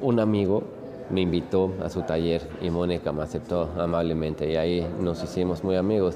un 0.01 0.19
amigo 0.19 0.63
me 1.09 1.21
invitó 1.21 1.73
a 1.83 1.89
su 1.89 2.03
taller 2.03 2.41
y 2.61 2.69
Mónica 2.69 3.11
me 3.11 3.23
aceptó 3.23 3.69
amablemente 3.77 4.49
y 4.49 4.55
ahí 4.55 4.87
nos 5.01 5.23
hicimos 5.23 5.63
muy 5.63 5.75
amigos. 5.75 6.15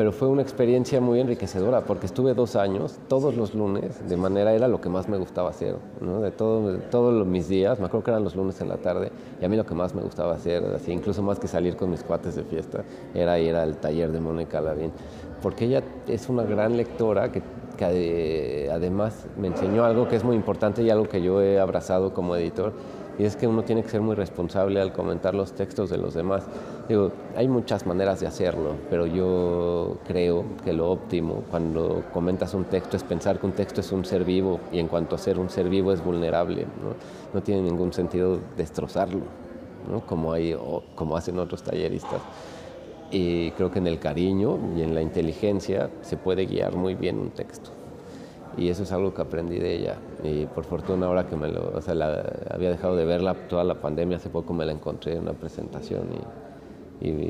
Pero 0.00 0.12
fue 0.12 0.28
una 0.28 0.40
experiencia 0.40 0.98
muy 0.98 1.20
enriquecedora 1.20 1.82
porque 1.82 2.06
estuve 2.06 2.32
dos 2.32 2.56
años, 2.56 2.98
todos 3.06 3.36
los 3.36 3.54
lunes, 3.54 4.08
de 4.08 4.16
manera 4.16 4.54
era 4.54 4.66
lo 4.66 4.80
que 4.80 4.88
más 4.88 5.10
me 5.10 5.18
gustaba 5.18 5.50
hacer, 5.50 5.76
¿no? 6.00 6.22
de, 6.22 6.30
todo, 6.30 6.78
todos 6.90 7.26
mis 7.26 7.48
días, 7.48 7.78
me 7.78 7.84
acuerdo 7.84 8.04
que 8.04 8.10
eran 8.12 8.24
los 8.24 8.34
lunes 8.34 8.58
en 8.62 8.70
la 8.70 8.78
tarde 8.78 9.12
y 9.38 9.44
a 9.44 9.48
mí 9.50 9.58
lo 9.58 9.66
que 9.66 9.74
más 9.74 9.94
me 9.94 10.00
gustaba 10.00 10.32
hacer, 10.32 10.64
así, 10.74 10.90
incluso 10.90 11.22
más 11.22 11.38
que 11.38 11.48
salir 11.48 11.76
con 11.76 11.90
mis 11.90 12.02
cuates 12.02 12.34
de 12.34 12.44
fiesta, 12.44 12.82
era 13.12 13.38
ir 13.38 13.54
al 13.54 13.76
taller 13.76 14.10
de 14.10 14.20
Mónica 14.20 14.62
Lavín 14.62 14.90
porque 15.42 15.66
ella 15.66 15.82
es 16.06 16.28
una 16.28 16.44
gran 16.44 16.76
lectora 16.76 17.30
que, 17.30 17.42
además 18.70 19.26
me 19.38 19.48
enseñó 19.48 19.84
algo 19.84 20.06
que 20.06 20.16
es 20.16 20.22
muy 20.22 20.36
importante 20.36 20.82
y 20.82 20.90
algo 20.90 21.08
que 21.08 21.22
yo 21.22 21.40
he 21.40 21.58
abrazado 21.58 22.12
como 22.12 22.36
editor, 22.36 22.74
y 23.20 23.26
es 23.26 23.36
que 23.36 23.46
uno 23.46 23.64
tiene 23.64 23.82
que 23.82 23.90
ser 23.90 24.00
muy 24.00 24.14
responsable 24.14 24.80
al 24.80 24.94
comentar 24.94 25.34
los 25.34 25.52
textos 25.52 25.90
de 25.90 25.98
los 25.98 26.14
demás. 26.14 26.44
Digo, 26.88 27.12
hay 27.36 27.48
muchas 27.48 27.86
maneras 27.86 28.18
de 28.18 28.26
hacerlo, 28.26 28.76
pero 28.88 29.04
yo 29.04 29.98
creo 30.06 30.42
que 30.64 30.72
lo 30.72 30.90
óptimo 30.90 31.42
cuando 31.50 32.02
comentas 32.14 32.54
un 32.54 32.64
texto 32.64 32.96
es 32.96 33.04
pensar 33.04 33.38
que 33.38 33.44
un 33.44 33.52
texto 33.52 33.82
es 33.82 33.92
un 33.92 34.06
ser 34.06 34.24
vivo 34.24 34.58
y 34.72 34.78
en 34.78 34.88
cuanto 34.88 35.16
a 35.16 35.18
ser 35.18 35.38
un 35.38 35.50
ser 35.50 35.68
vivo 35.68 35.92
es 35.92 36.02
vulnerable. 36.02 36.62
No, 36.62 36.94
no 37.34 37.42
tiene 37.42 37.60
ningún 37.60 37.92
sentido 37.92 38.38
destrozarlo, 38.56 39.24
¿no? 39.90 40.00
como, 40.06 40.32
hay, 40.32 40.56
como 40.94 41.14
hacen 41.14 41.38
otros 41.38 41.62
talleristas. 41.62 42.22
Y 43.10 43.50
creo 43.50 43.70
que 43.70 43.80
en 43.80 43.86
el 43.86 43.98
cariño 43.98 44.58
y 44.78 44.80
en 44.80 44.94
la 44.94 45.02
inteligencia 45.02 45.90
se 46.00 46.16
puede 46.16 46.46
guiar 46.46 46.74
muy 46.74 46.94
bien 46.94 47.18
un 47.18 47.28
texto 47.32 47.79
y 48.56 48.68
eso 48.68 48.82
es 48.82 48.92
algo 48.92 49.14
que 49.14 49.22
aprendí 49.22 49.58
de 49.58 49.76
ella. 49.76 49.96
Y 50.22 50.46
por 50.46 50.64
fortuna 50.64 51.06
ahora 51.06 51.26
que 51.26 51.36
me 51.36 51.48
lo, 51.48 51.70
o 51.74 51.80
sea, 51.80 51.94
la, 51.94 52.22
había 52.50 52.70
dejado 52.70 52.96
de 52.96 53.04
verla 53.04 53.34
toda 53.48 53.64
la 53.64 53.80
pandemia, 53.80 54.16
hace 54.16 54.30
poco 54.30 54.52
me 54.52 54.64
la 54.64 54.72
encontré 54.72 55.14
en 55.14 55.22
una 55.22 55.32
presentación 55.32 56.08
y, 56.12 56.20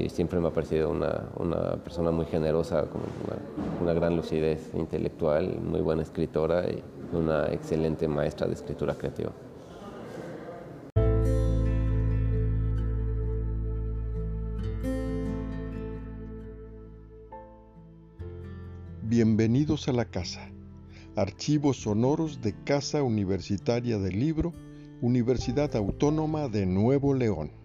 siempre 0.09 0.41
me 0.41 0.49
ha 0.49 0.51
parecido 0.51 0.91
una, 0.91 1.29
una 1.37 1.77
persona 1.77 2.11
muy 2.11 2.27
generosa, 2.27 2.87
con 2.87 3.03
una, 3.03 3.83
una, 3.83 3.93
gran 3.93 4.17
lucidez 4.17 4.75
intelectual, 4.75 5.61
muy 5.61 5.81
buena 5.81 6.03
escritora 6.03 6.69
y 6.69 6.83
una 7.13 7.47
excelente 7.53 8.09
maestra 8.09 8.49
de 8.49 8.55
escritura 8.55 8.95
creativa. 8.95 9.31
Bienvenidos 19.03 19.87
a 19.87 19.93
la 19.93 20.05
casa 20.05 20.51
Archivos 21.17 21.79
sonoros 21.79 22.41
de 22.41 22.55
Casa 22.65 23.03
Universitaria 23.03 23.99
del 23.99 24.21
Libro, 24.21 24.53
Universidad 25.01 25.75
Autónoma 25.75 26.49
de 26.49 26.67
Nuevo 26.67 27.15
León. 27.15 27.60